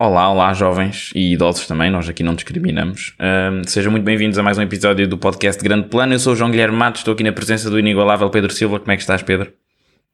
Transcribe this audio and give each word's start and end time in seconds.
Olá, 0.00 0.30
olá, 0.30 0.54
jovens 0.54 1.10
e 1.14 1.34
idosos 1.34 1.66
também, 1.66 1.90
nós 1.90 2.08
aqui 2.08 2.22
não 2.22 2.34
discriminamos. 2.34 3.14
Um, 3.20 3.62
sejam 3.66 3.90
muito 3.90 4.04
bem-vindos 4.04 4.38
a 4.38 4.42
mais 4.42 4.56
um 4.56 4.62
episódio 4.62 5.06
do 5.06 5.18
podcast 5.18 5.62
Grande 5.62 5.88
Plano. 5.88 6.14
Eu 6.14 6.18
sou 6.18 6.32
o 6.32 6.36
João 6.36 6.50
Guilherme 6.50 6.76
Matos, 6.76 7.00
estou 7.00 7.14
aqui 7.14 7.24
na 7.24 7.32
presença 7.32 7.68
do 7.68 7.78
inigualável 7.78 8.30
Pedro 8.30 8.52
Silva. 8.52 8.80
Como 8.80 8.92
é 8.92 8.96
que 8.96 9.02
estás, 9.02 9.22
Pedro? 9.22 9.52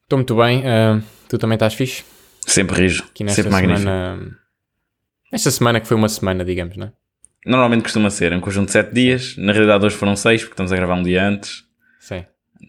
Estou 0.02 0.18
muito 0.18 0.34
bem, 0.34 0.60
uh, 0.60 1.02
tu 1.28 1.38
também 1.38 1.54
estás 1.54 1.74
fixe? 1.74 2.02
Sempre 2.40 2.82
rijo, 2.82 3.04
sempre 3.28 3.50
magnífico. 3.52 3.82
Semana, 3.82 4.38
esta 5.32 5.50
semana 5.50 5.80
que 5.80 5.86
foi 5.86 5.96
uma 5.96 6.08
semana, 6.08 6.44
digamos, 6.44 6.76
não 6.76 6.86
é? 6.86 7.03
Normalmente 7.44 7.82
costuma 7.82 8.10
ser 8.10 8.32
um 8.32 8.40
conjunto 8.40 8.66
de 8.66 8.72
7 8.72 8.94
dias, 8.94 9.36
na 9.36 9.52
realidade 9.52 9.84
hoje 9.84 9.96
foram 9.96 10.16
6 10.16 10.42
porque 10.42 10.54
estamos 10.54 10.72
a 10.72 10.76
gravar 10.76 10.94
um 10.94 11.02
dia 11.02 11.26
antes. 11.26 11.64
Sim. 12.00 12.24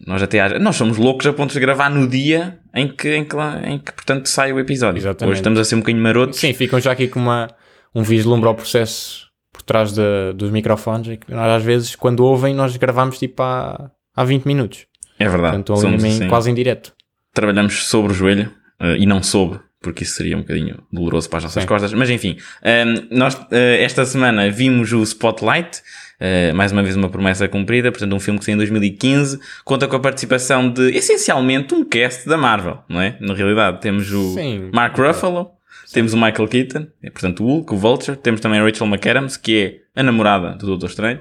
Nós 0.06 0.22
até 0.22 0.58
nós 0.58 0.76
somos 0.76 0.98
loucos 0.98 1.26
a 1.26 1.32
ponto 1.32 1.52
de 1.52 1.60
gravar 1.60 1.88
no 1.88 2.06
dia 2.06 2.58
em 2.74 2.86
que, 2.86 3.16
em 3.16 3.24
que, 3.24 3.36
em 3.64 3.78
que 3.78 3.92
portanto 3.92 4.28
sai 4.28 4.52
o 4.52 4.60
episódio. 4.60 4.98
Exatamente. 4.98 5.32
Hoje 5.32 5.40
estamos 5.40 5.58
a 5.58 5.64
ser 5.64 5.76
um 5.76 5.78
bocadinho 5.78 6.02
marotos. 6.02 6.38
Sim, 6.38 6.52
ficam 6.52 6.78
já 6.78 6.92
aqui 6.92 7.08
com 7.08 7.18
uma, 7.18 7.48
um 7.94 8.02
vislumbre 8.02 8.46
ao 8.46 8.54
processo 8.54 9.26
por 9.50 9.62
trás 9.62 9.92
de, 9.92 10.32
dos 10.34 10.50
microfones 10.50 11.08
e 11.08 11.16
que 11.16 11.32
nós 11.32 11.50
às 11.50 11.62
vezes 11.62 11.96
quando 11.96 12.20
ouvem 12.20 12.54
nós 12.54 12.76
gravamos 12.76 13.18
tipo 13.18 13.42
há, 13.42 13.90
há 14.14 14.24
20 14.24 14.44
minutos. 14.44 14.86
É 15.18 15.26
verdade. 15.26 15.56
Portanto, 15.56 15.80
somos, 15.80 16.04
assim, 16.04 16.28
quase 16.28 16.50
em 16.50 16.54
direto. 16.54 16.92
Trabalhamos 17.32 17.86
sobre 17.86 18.12
o 18.12 18.14
joelho 18.14 18.52
uh, 18.80 18.96
e 18.98 19.06
não 19.06 19.22
soube 19.22 19.58
porque 19.86 20.02
isso 20.02 20.14
seria 20.14 20.36
um 20.36 20.40
bocadinho 20.40 20.82
doloroso 20.92 21.30
para 21.30 21.36
as 21.38 21.44
nossas 21.44 21.62
Sim. 21.62 21.68
costas. 21.68 21.92
Mas 21.92 22.10
enfim, 22.10 22.36
um, 22.64 23.16
nós 23.16 23.34
uh, 23.34 23.48
esta 23.78 24.04
semana 24.04 24.50
vimos 24.50 24.92
o 24.92 25.00
Spotlight, 25.02 25.80
Uh, 26.16 26.56
mais 26.56 26.72
uma 26.72 26.82
vez 26.82 26.96
uma 26.96 27.10
promessa 27.10 27.46
cumprida, 27.46 27.92
portanto 27.92 28.16
um 28.16 28.18
filme 28.18 28.38
que 28.38 28.46
saiu 28.46 28.54
em 28.54 28.56
2015, 28.56 29.38
conta 29.66 29.86
com 29.86 29.96
a 29.96 30.00
participação 30.00 30.70
de 30.70 30.96
essencialmente 30.96 31.74
um 31.74 31.84
cast 31.84 32.26
da 32.26 32.38
Marvel, 32.38 32.78
não 32.88 33.02
é? 33.02 33.18
Na 33.20 33.34
realidade 33.34 33.82
temos 33.82 34.10
o 34.10 34.32
Sim. 34.32 34.70
Mark 34.72 34.96
Ruffalo, 34.96 35.50
Sim. 35.84 35.92
temos 35.92 36.14
o 36.14 36.16
Michael 36.16 36.48
Keaton, 36.48 36.86
é, 37.02 37.10
portanto 37.10 37.44
o 37.44 37.46
Hulk, 37.46 37.74
o 37.74 37.76
Vulture, 37.76 38.16
temos 38.16 38.40
também 38.40 38.58
a 38.58 38.64
Rachel 38.64 38.86
McAdams, 38.86 39.36
que 39.36 39.82
é 39.94 40.00
a 40.00 40.02
namorada 40.02 40.52
do 40.52 40.64
Doutor 40.64 40.88
Estranho, 40.88 41.20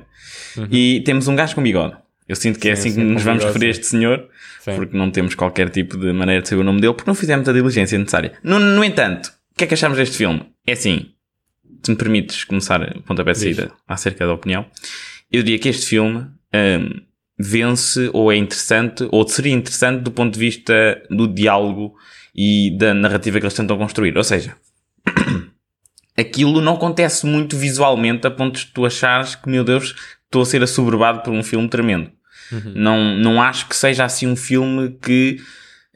uhum. 0.55 0.67
e 0.71 1.01
temos 1.01 1.27
um 1.27 1.35
gajo 1.35 1.55
com 1.55 1.61
bigode. 1.61 1.97
Eu 2.27 2.35
sinto 2.35 2.59
que 2.59 2.69
é 2.69 2.71
assim 2.71 2.93
que 2.93 2.99
nos 2.99 3.23
vamos 3.23 3.43
referir 3.43 3.67
a 3.67 3.69
este 3.69 3.85
senhor, 3.85 4.27
porque 4.63 4.97
não 4.97 5.11
temos 5.11 5.35
qualquer 5.35 5.69
tipo 5.69 5.95
de 5.97 6.11
maneira 6.11 6.41
de 6.41 6.49
saber 6.49 6.61
o 6.61 6.63
nome 6.63 6.81
dele, 6.81 6.93
porque 6.93 7.09
não 7.09 7.15
fizemos 7.15 7.47
a 7.47 7.53
diligência 7.53 7.97
necessária. 7.97 8.33
No, 8.43 8.59
no 8.59 8.83
entanto, 8.83 9.27
o 9.51 9.57
que 9.57 9.63
é 9.63 9.67
que 9.67 9.73
achamos 9.75 9.97
deste 9.97 10.17
filme? 10.17 10.43
É 10.65 10.73
assim, 10.73 11.11
se 11.83 11.91
me 11.91 11.97
permites 11.97 12.43
começar 12.43 12.81
a 12.81 12.99
pontapé 13.01 13.33
de 13.33 13.39
saída 13.39 13.71
acerca 13.87 14.25
da 14.25 14.33
opinião, 14.33 14.65
eu 15.31 15.43
diria 15.43 15.59
que 15.59 15.69
este 15.69 15.85
filme 15.85 16.25
um, 16.53 17.01
vence 17.37 18.09
ou 18.11 18.31
é 18.31 18.35
interessante, 18.35 19.07
ou 19.11 19.27
seria 19.27 19.53
interessante 19.53 20.01
do 20.01 20.11
ponto 20.11 20.33
de 20.33 20.39
vista 20.39 21.01
do 21.09 21.27
diálogo 21.27 21.95
e 22.33 22.75
da 22.77 22.93
narrativa 22.93 23.39
que 23.39 23.45
eles 23.45 23.53
tentam 23.53 23.77
construir. 23.77 24.17
Ou 24.17 24.23
seja, 24.23 24.55
aquilo 26.17 26.61
não 26.61 26.73
acontece 26.73 27.25
muito 27.25 27.57
visualmente 27.57 28.25
a 28.25 28.31
ponto 28.31 28.59
de 28.59 28.67
tu 28.67 28.85
achares 28.85 29.35
que, 29.35 29.49
meu 29.49 29.63
Deus, 29.63 29.95
estou 30.25 30.41
a 30.41 30.45
ser 30.45 30.61
assoberbado 30.63 31.21
por 31.21 31.33
um 31.33 31.43
filme 31.43 31.67
tremendo. 31.67 32.11
Uhum. 32.51 32.73
Não, 32.75 33.15
não 33.17 33.41
acho 33.41 33.67
que 33.67 33.75
seja 33.75 34.05
assim 34.05 34.27
um 34.27 34.35
filme 34.35 34.97
que 35.01 35.37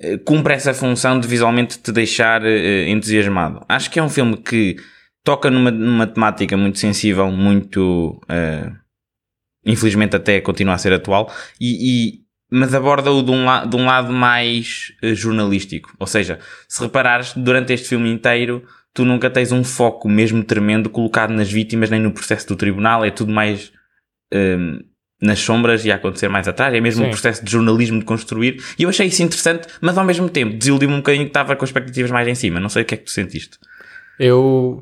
uh, 0.02 0.17
cumpra 0.19 0.53
essa 0.53 0.73
função 0.73 1.19
de 1.19 1.27
visualmente 1.27 1.77
te 1.80 1.91
deixar 1.91 2.41
uh, 2.41 2.88
entusiasmado. 2.88 3.63
Acho 3.67 3.89
que 3.91 3.99
é 3.99 4.03
um 4.03 4.09
filme 4.09 4.38
que 4.38 4.77
toca 5.23 5.52
numa, 5.52 5.71
numa 5.71 6.08
temática 6.08 6.58
muito 6.58 6.80
sensível, 6.80 7.31
muito. 7.31 8.19
Uh, 8.23 8.75
infelizmente 9.66 10.16
até 10.16 10.39
continua 10.39 10.73
a 10.73 10.77
ser 10.77 10.93
atual, 10.93 11.31
e, 11.59 12.16
e 12.16 12.30
mas 12.52 12.73
aborda-o 12.73 13.21
de, 13.21 13.30
um 13.30 13.45
de 13.69 13.75
um 13.75 13.86
lado 13.86 14.11
mais 14.11 14.91
jornalístico. 15.14 15.93
Ou 15.99 16.08
seja, 16.08 16.39
se 16.67 16.81
reparares, 16.81 17.33
durante 17.36 17.73
este 17.73 17.89
filme 17.89 18.09
inteiro, 18.09 18.64
tu 18.93 19.05
nunca 19.05 19.30
tens 19.30 19.52
um 19.52 19.64
foco 19.64 20.09
mesmo 20.09 20.43
tremendo 20.43 20.89
colocado 20.89 21.31
nas 21.31 21.52
vítimas, 21.52 21.92
nem 21.92 21.99
no 21.99 22.11
processo 22.11 22.48
do 22.48 22.55
tribunal, 22.55 23.05
é 23.05 23.11
tudo 23.11 23.31
mais. 23.31 23.71
Uh, 24.34 24.84
nas 25.22 25.40
sombras 25.40 25.84
e 25.84 25.92
a 25.92 25.95
acontecer 25.95 26.30
mais 26.30 26.48
atrás, 26.48 26.73
é 26.73 26.80
mesmo 26.80 27.02
Sim. 27.02 27.08
um 27.08 27.12
processo 27.12 27.44
de 27.44 27.52
jornalismo 27.52 28.00
de 28.00 28.06
construir, 28.06 28.64
e 28.78 28.84
eu 28.84 28.90
achei 28.90 29.08
isso 29.08 29.22
interessante, 29.22 29.67
mas 29.82 29.98
ao 29.98 30.06
mesmo 30.06 30.30
tempo 30.30 30.56
desiludiu-me 30.56 30.95
um 30.95 31.00
bocadinho 31.00 31.26
que 31.26 31.32
estava 31.32 31.56
com 31.56 31.66
expectativas 31.66 32.10
mais 32.10 32.28
em 32.28 32.36
cima. 32.36 32.60
Não 32.60 32.70
sei 32.70 32.84
o 32.84 32.86
que 32.86 32.94
é 32.94 32.98
que 32.98 33.04
tu 33.04 33.12
sentiste. 33.12 33.58
Eu 34.17 34.82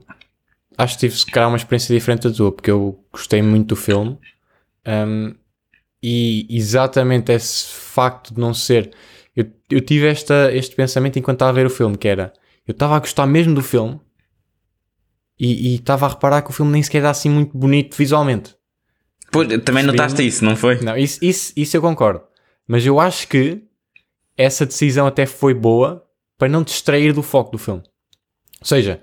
acho 0.77 0.93
que 0.93 0.99
tive 1.01 1.15
se 1.15 1.25
calhar 1.25 1.49
uma 1.49 1.57
experiência 1.57 1.93
diferente 1.93 2.27
da 2.27 2.35
tua, 2.35 2.51
porque 2.51 2.69
eu 2.69 3.03
gostei 3.11 3.41
muito 3.41 3.69
do 3.69 3.75
filme. 3.75 4.17
Um, 4.85 5.33
e 6.01 6.45
exatamente 6.49 7.31
esse 7.31 7.67
facto 7.67 8.33
de 8.33 8.39
não 8.39 8.53
ser. 8.53 8.91
Eu, 9.35 9.51
eu 9.69 9.81
tive 9.81 10.07
esta, 10.07 10.53
este 10.53 10.75
pensamento 10.75 11.17
enquanto 11.17 11.37
estava 11.37 11.51
a 11.51 11.53
ver 11.53 11.65
o 11.65 11.69
filme, 11.69 11.97
que 11.97 12.07
era. 12.07 12.31
Eu 12.67 12.73
estava 12.73 12.95
a 12.95 12.99
gostar 12.99 13.25
mesmo 13.25 13.55
do 13.55 13.63
filme 13.63 13.99
e 15.39 15.75
estava 15.75 16.05
a 16.05 16.09
reparar 16.09 16.41
que 16.41 16.49
o 16.49 16.53
filme 16.53 16.71
nem 16.71 16.81
sequer 16.81 16.99
era 16.99 17.09
assim 17.11 17.29
muito 17.29 17.57
bonito 17.57 17.95
visualmente. 17.95 18.56
Pois, 19.45 19.61
também 19.63 19.83
notaste 19.83 20.25
isso, 20.25 20.43
não 20.43 20.55
foi? 20.55 20.79
Não, 20.81 20.97
isso, 20.97 21.19
isso, 21.21 21.53
isso 21.55 21.77
eu 21.77 21.81
concordo. 21.81 22.21
Mas 22.67 22.85
eu 22.85 22.99
acho 22.99 23.27
que 23.27 23.61
essa 24.37 24.65
decisão 24.65 25.07
até 25.07 25.25
foi 25.25 25.53
boa 25.53 26.03
para 26.37 26.47
não 26.47 26.63
distrair 26.63 27.13
do 27.13 27.23
foco 27.23 27.51
do 27.51 27.57
filme. 27.57 27.81
Ou 28.61 28.67
seja, 28.67 28.99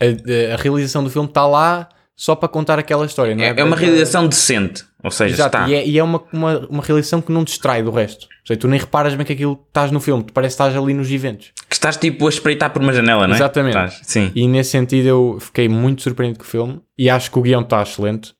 a, 0.00 0.54
a 0.54 0.56
realização 0.56 1.02
do 1.04 1.10
filme 1.10 1.28
está 1.28 1.46
lá 1.46 1.88
só 2.14 2.34
para 2.34 2.48
contar 2.48 2.78
aquela 2.78 3.06
história, 3.06 3.34
não 3.34 3.42
é? 3.42 3.48
É, 3.48 3.60
é 3.60 3.64
uma 3.64 3.76
realização 3.76 4.28
decente, 4.28 4.84
ou 5.02 5.10
seja, 5.10 5.34
Exato, 5.34 5.56
está. 5.56 5.68
E 5.68 5.74
é, 5.74 5.86
e 5.86 5.98
é 5.98 6.04
uma, 6.04 6.22
uma, 6.32 6.58
uma, 6.68 6.82
realização 6.82 7.20
que 7.20 7.32
não 7.32 7.42
distrai 7.42 7.82
do 7.82 7.90
resto. 7.90 8.24
Ou 8.24 8.46
seja, 8.46 8.60
tu 8.60 8.68
nem 8.68 8.78
reparas 8.78 9.14
bem 9.14 9.24
que 9.24 9.32
aquilo 9.32 9.60
estás 9.66 9.90
no 9.90 9.98
filme, 9.98 10.22
tu 10.22 10.32
parece 10.32 10.56
que 10.56 10.62
estás 10.62 10.76
ali 10.76 10.94
nos 10.94 11.10
eventos. 11.10 11.52
Que 11.68 11.74
estás 11.74 11.96
tipo 11.96 12.26
a 12.26 12.28
espreitar 12.28 12.70
por 12.70 12.82
uma 12.82 12.92
janela, 12.92 13.26
não 13.26 13.34
é? 13.34 13.38
Exatamente. 13.38 13.76
Estás, 13.76 14.00
sim. 14.04 14.30
E 14.34 14.46
nesse 14.46 14.70
sentido 14.70 15.08
eu 15.08 15.38
fiquei 15.40 15.68
muito 15.68 16.02
surpreendido 16.02 16.38
com 16.38 16.44
o 16.44 16.48
filme 16.48 16.80
e 16.98 17.08
acho 17.08 17.30
que 17.30 17.38
o 17.38 17.42
guião 17.42 17.62
está 17.62 17.82
excelente, 17.82 18.34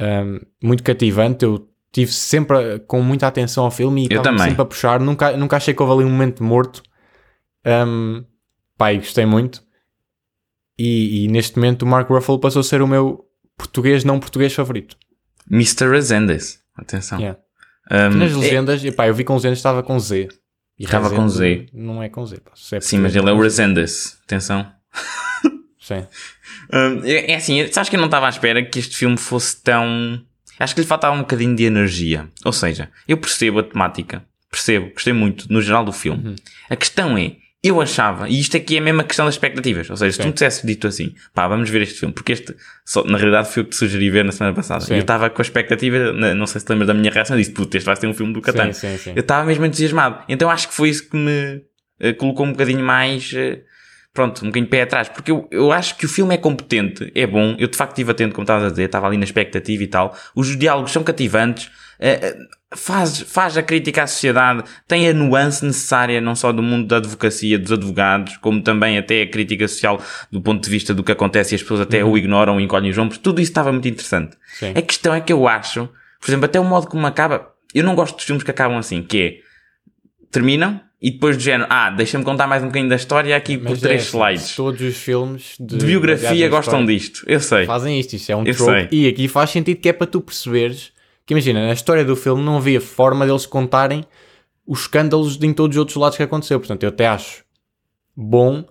um, 0.00 0.40
muito 0.62 0.82
cativante. 0.82 1.44
Eu 1.44 1.68
tive 1.92 2.12
sempre 2.12 2.78
com 2.80 3.02
muita 3.02 3.26
atenção 3.26 3.64
ao 3.64 3.70
filme 3.70 4.02
e 4.02 4.14
estava 4.14 4.38
sempre 4.38 4.62
a 4.62 4.64
puxar. 4.64 5.00
Nunca, 5.00 5.36
nunca 5.36 5.56
achei 5.56 5.74
que 5.74 5.82
houve 5.82 5.94
ali 5.94 6.04
um 6.04 6.10
momento 6.10 6.42
morto. 6.42 6.82
Um, 7.64 8.24
pai, 8.76 8.96
gostei 8.96 9.26
muito. 9.26 9.62
E, 10.78 11.24
e, 11.24 11.28
neste 11.28 11.56
momento 11.56 11.82
o 11.82 11.86
Mark 11.86 12.08
Ruffalo 12.08 12.38
passou 12.38 12.60
a 12.60 12.64
ser 12.64 12.80
o 12.80 12.86
meu 12.86 13.26
português 13.56 14.02
não 14.02 14.18
português 14.18 14.54
favorito. 14.54 14.96
Mr. 15.50 15.90
Rezendes. 15.90 16.60
Atenção. 16.74 17.18
Yeah. 17.18 17.38
Um, 17.90 18.16
Nas 18.16 18.32
é- 18.32 18.36
legendas, 18.36 18.84
é... 18.84 18.88
epá, 18.88 19.06
eu 19.06 19.14
vi 19.14 19.22
com 19.22 19.34
legendas 19.34 19.58
estava 19.58 19.82
com 19.82 19.98
Z. 19.98 20.28
E 20.78 20.84
estava 20.84 21.10
com 21.10 21.28
Z. 21.28 21.66
Não 21.74 22.02
é 22.02 22.08
com 22.08 22.24
Z. 22.24 22.38
Pá. 22.38 22.52
É 22.72 22.80
Sim, 22.80 23.00
mas 23.00 23.14
ele 23.14 23.28
é 23.28 23.32
o 23.32 23.40
Rezendes. 23.42 24.18
Atenção. 24.24 24.72
Sim. 25.78 26.06
Um, 26.72 27.04
é, 27.04 27.32
é 27.32 27.34
assim, 27.36 27.66
sabes 27.72 27.88
que 27.88 27.96
eu 27.96 28.00
não 28.00 28.06
estava 28.06 28.26
à 28.26 28.28
espera 28.28 28.62
que 28.64 28.78
este 28.78 28.96
filme 28.96 29.16
fosse 29.16 29.62
tão. 29.62 30.20
Acho 30.58 30.74
que 30.74 30.80
lhe 30.80 30.86
faltava 30.86 31.14
um 31.14 31.20
bocadinho 31.20 31.56
de 31.56 31.64
energia. 31.64 32.28
Ou 32.44 32.52
seja, 32.52 32.90
eu 33.08 33.16
percebo 33.16 33.60
a 33.60 33.62
temática. 33.62 34.22
Percebo, 34.50 34.90
gostei 34.92 35.12
muito, 35.12 35.50
no 35.50 35.62
geral, 35.62 35.84
do 35.84 35.92
filme. 35.92 36.28
Uhum. 36.28 36.36
A 36.68 36.76
questão 36.76 37.16
é, 37.16 37.36
eu 37.62 37.80
achava, 37.80 38.26
e 38.28 38.40
isto 38.40 38.56
aqui 38.56 38.76
é 38.76 38.78
a 38.78 38.82
mesma 38.82 39.04
questão 39.04 39.26
das 39.26 39.34
expectativas, 39.34 39.90
ou 39.90 39.96
seja, 39.96 40.12
se 40.12 40.18
tu 40.18 40.26
me 40.26 40.32
tivesse 40.32 40.66
dito 40.66 40.86
assim, 40.86 41.14
pá, 41.34 41.46
vamos 41.46 41.68
ver 41.68 41.82
este 41.82 42.00
filme, 42.00 42.14
porque 42.14 42.32
este, 42.32 42.56
só, 42.86 43.04
na 43.04 43.18
realidade 43.18 43.50
foi 43.52 43.62
o 43.62 43.66
que 43.66 43.72
te 43.72 43.76
sugeri 43.76 44.08
ver 44.08 44.24
na 44.24 44.32
semana 44.32 44.54
passada. 44.56 44.80
Sim. 44.80 44.94
Eu 44.94 45.00
estava 45.00 45.28
com 45.28 45.42
a 45.42 45.44
expectativa, 45.44 46.12
não 46.12 46.46
sei 46.46 46.58
se 46.58 46.66
te 46.66 46.70
lembras 46.70 46.88
da 46.88 46.94
minha 46.94 47.10
reação, 47.10 47.36
eu 47.36 47.40
disse, 47.40 47.52
puto, 47.52 47.76
este 47.76 47.84
vai 47.84 47.96
ser 47.96 48.06
um 48.06 48.14
filme 48.14 48.32
do 48.32 48.40
Catan. 48.40 48.70
Eu 49.14 49.20
estava 49.20 49.44
mesmo 49.44 49.66
entusiasmado. 49.66 50.24
Então 50.26 50.50
acho 50.50 50.68
que 50.68 50.74
foi 50.74 50.88
isso 50.88 51.10
que 51.10 51.16
me 51.16 51.62
uh, 52.02 52.14
colocou 52.16 52.46
um 52.46 52.52
bocadinho 52.52 52.82
mais, 52.82 53.30
uh, 53.32 53.60
pronto, 54.12 54.42
um 54.42 54.48
bocadinho 54.48 54.64
de 54.64 54.70
pé 54.70 54.82
atrás, 54.82 55.08
porque 55.08 55.30
eu, 55.30 55.46
eu 55.50 55.72
acho 55.72 55.96
que 55.96 56.04
o 56.04 56.08
filme 56.08 56.34
é 56.34 56.38
competente, 56.38 57.10
é 57.14 57.26
bom, 57.26 57.54
eu 57.58 57.68
de 57.68 57.76
facto 57.76 57.92
estive 57.92 58.10
atento, 58.10 58.34
como 58.34 58.42
estavas 58.42 58.64
a 58.64 58.70
dizer, 58.70 58.84
estava 58.84 59.06
ali 59.06 59.16
na 59.16 59.24
expectativa 59.24 59.82
e 59.82 59.86
tal, 59.86 60.16
os 60.34 60.56
diálogos 60.56 60.90
são 60.90 61.04
cativantes, 61.04 61.66
uh, 61.66 62.60
faz, 62.74 63.20
faz 63.20 63.56
a 63.56 63.62
crítica 63.62 64.02
à 64.02 64.06
sociedade, 64.06 64.64
tem 64.86 65.08
a 65.08 65.14
nuance 65.14 65.64
necessária 65.64 66.20
não 66.20 66.34
só 66.34 66.52
do 66.52 66.62
mundo 66.62 66.88
da 66.88 66.96
advocacia, 66.96 67.58
dos 67.58 67.72
advogados, 67.72 68.36
como 68.38 68.62
também 68.62 68.98
até 68.98 69.22
a 69.22 69.30
crítica 69.30 69.66
social 69.68 70.00
do 70.30 70.40
ponto 70.40 70.62
de 70.62 70.70
vista 70.70 70.94
do 70.94 71.02
que 71.02 71.12
acontece 71.12 71.54
e 71.54 71.56
as 71.56 71.62
pessoas 71.62 71.80
até 71.80 72.04
uhum. 72.04 72.12
o 72.12 72.18
ignoram 72.18 72.60
e 72.60 72.64
encolhem 72.64 72.90
os 72.90 72.98
ombros. 72.98 73.18
Tudo 73.18 73.40
isso 73.40 73.50
estava 73.50 73.72
muito 73.72 73.88
interessante. 73.88 74.36
Sim. 74.58 74.72
A 74.74 74.82
questão 74.82 75.14
é 75.14 75.20
que 75.20 75.32
eu 75.32 75.48
acho, 75.48 75.88
por 76.20 76.30
exemplo, 76.30 76.46
até 76.46 76.58
o 76.60 76.64
modo 76.64 76.86
como 76.86 77.06
acaba, 77.06 77.52
eu 77.74 77.84
não 77.84 77.94
gosto 77.94 78.16
dos 78.16 78.24
filmes 78.24 78.44
que 78.44 78.50
acabam 78.50 78.78
assim, 78.78 79.02
que 79.02 79.20
é, 79.20 80.30
terminam, 80.30 80.80
e 81.00 81.10
depois 81.10 81.36
do 81.36 81.42
género, 81.42 81.66
ah, 81.70 81.90
deixa-me 81.90 82.24
contar 82.24 82.46
mais 82.46 82.62
um 82.62 82.66
bocadinho 82.66 82.90
da 82.90 82.96
história 82.96 83.36
aqui 83.36 83.56
Mas 83.56 83.78
por 83.78 83.86
é, 83.86 83.88
três 83.88 84.06
slides. 84.06 84.54
Todos 84.54 84.80
os 84.80 84.96
filmes 84.96 85.54
de, 85.58 85.78
de 85.78 85.86
biografia 85.86 86.48
gostam 86.48 86.84
disto, 86.84 87.24
eu 87.26 87.40
sei. 87.40 87.64
Fazem 87.66 87.98
isto, 87.98 88.14
isto 88.14 88.30
é 88.30 88.36
um 88.36 88.44
eu 88.44 88.54
trope. 88.54 88.88
Sei. 88.88 88.88
E 88.90 89.08
aqui 89.08 89.28
faz 89.28 89.50
sentido 89.50 89.80
que 89.80 89.88
é 89.88 89.92
para 89.92 90.06
tu 90.06 90.20
perceberes 90.20 90.92
que 91.30 91.34
imagina, 91.34 91.64
na 91.64 91.72
história 91.72 92.04
do 92.04 92.16
filme 92.16 92.42
não 92.42 92.56
havia 92.56 92.80
forma 92.80 93.24
deles 93.24 93.46
contarem 93.46 94.04
os 94.66 94.80
escândalos 94.80 95.36
de 95.36 95.46
em 95.46 95.52
todos 95.52 95.76
os 95.76 95.78
outros 95.78 95.96
lados 95.96 96.16
que 96.16 96.24
aconteceu. 96.24 96.58
Portanto, 96.58 96.82
eu 96.82 96.88
até 96.88 97.06
acho 97.06 97.44
bom, 98.16 98.64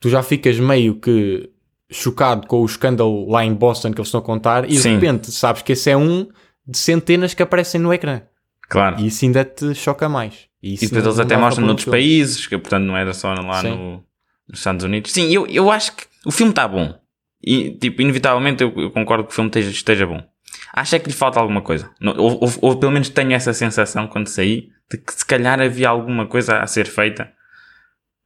tu 0.00 0.08
já 0.08 0.22
ficas 0.22 0.58
meio 0.58 0.94
que 0.94 1.50
chocado 1.90 2.46
com 2.46 2.62
o 2.62 2.64
escândalo 2.64 3.28
lá 3.30 3.44
em 3.44 3.52
Boston 3.52 3.92
que 3.92 4.00
eles 4.00 4.08
estão 4.08 4.20
a 4.20 4.24
contar 4.24 4.64
e 4.64 4.76
Sim. 4.76 4.88
de 4.88 4.94
repente 4.94 5.30
sabes 5.30 5.60
que 5.60 5.72
esse 5.72 5.90
é 5.90 5.96
um 5.96 6.26
de 6.66 6.78
centenas 6.78 7.34
que 7.34 7.42
aparecem 7.42 7.78
no 7.78 7.92
ecrã. 7.92 8.22
Claro. 8.66 8.98
E 8.98 9.08
isso 9.08 9.26
ainda 9.26 9.44
te 9.44 9.74
choca 9.74 10.08
mais. 10.08 10.49
E, 10.62 10.74
e 10.74 10.78
depois 10.78 11.04
eles 11.04 11.18
até 11.18 11.36
mostram 11.36 11.66
noutros 11.66 11.86
países, 11.86 12.46
que 12.46 12.56
portanto 12.58 12.84
não 12.84 12.96
era 12.96 13.14
só 13.14 13.32
lá 13.32 13.62
no, 13.62 14.04
nos 14.48 14.58
Estados 14.58 14.84
Unidos. 14.84 15.12
Sim, 15.12 15.30
eu, 15.30 15.46
eu 15.46 15.70
acho 15.70 15.96
que 15.96 16.04
o 16.24 16.30
filme 16.30 16.50
está 16.50 16.68
bom. 16.68 16.98
E, 17.42 17.70
tipo, 17.70 18.02
inevitavelmente 18.02 18.62
eu, 18.62 18.72
eu, 18.76 18.90
concordo 18.90 19.24
que 19.24 19.32
o 19.32 19.34
filme 19.34 19.48
esteja, 19.48 19.70
esteja 19.70 20.06
bom. 20.06 20.22
Acho 20.74 20.96
é 20.96 20.98
que 20.98 21.08
lhe 21.08 21.14
falta 21.14 21.40
alguma 21.40 21.62
coisa. 21.62 21.90
Ou, 22.02 22.38
ou, 22.42 22.52
ou, 22.60 22.76
pelo 22.76 22.92
menos 22.92 23.08
tenho 23.08 23.32
essa 23.32 23.52
sensação 23.52 24.06
quando 24.06 24.28
saí 24.28 24.68
de 24.90 24.98
que 24.98 25.12
se 25.12 25.24
calhar 25.24 25.60
havia 25.60 25.88
alguma 25.88 26.26
coisa 26.26 26.58
a 26.58 26.66
ser 26.66 26.86
feita. 26.86 27.32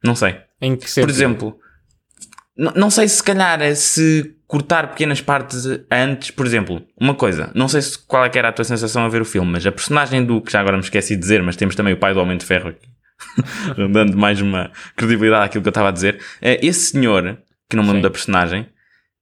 Não 0.03 0.15
sei. 0.15 0.37
Em 0.61 0.75
que 0.75 0.85
Por 0.93 1.09
exemplo, 1.09 1.57
não 2.57 2.89
sei 2.89 3.07
se 3.07 3.21
calhar 3.21 3.61
é 3.61 3.75
se 3.75 4.33
cortar 4.47 4.89
pequenas 4.89 5.21
partes 5.21 5.65
antes, 5.91 6.31
por 6.31 6.45
exemplo, 6.45 6.81
uma 6.99 7.13
coisa, 7.13 7.51
não 7.53 7.67
sei 7.67 7.81
se 7.81 7.97
qual 7.97 8.25
é 8.25 8.29
que 8.29 8.37
era 8.37 8.49
a 8.49 8.51
tua 8.53 8.63
sensação 8.63 9.03
a 9.03 9.09
ver 9.09 9.21
o 9.21 9.25
filme, 9.25 9.51
mas 9.51 9.65
a 9.65 9.71
personagem 9.71 10.23
do, 10.23 10.41
que 10.41 10.51
já 10.51 10.61
agora 10.61 10.77
me 10.77 10.83
esqueci 10.83 11.15
de 11.15 11.21
dizer, 11.21 11.41
mas 11.41 11.55
temos 11.55 11.75
também 11.75 11.93
o 11.93 11.97
pai 11.97 12.13
do 12.13 12.19
Homem 12.19 12.37
de 12.37 12.45
Ferro 12.45 12.69
aqui, 12.69 12.87
dando 13.91 14.17
mais 14.17 14.39
uma 14.39 14.71
credibilidade 14.95 15.45
àquilo 15.45 15.63
que 15.63 15.67
eu 15.67 15.71
estava 15.71 15.89
a 15.89 15.91
dizer, 15.91 16.19
é 16.41 16.65
esse 16.65 16.91
senhor, 16.91 17.37
que 17.69 17.75
não 17.75 17.83
me 17.83 17.89
lembro 17.89 18.03
da 18.03 18.09
personagem, 18.09 18.67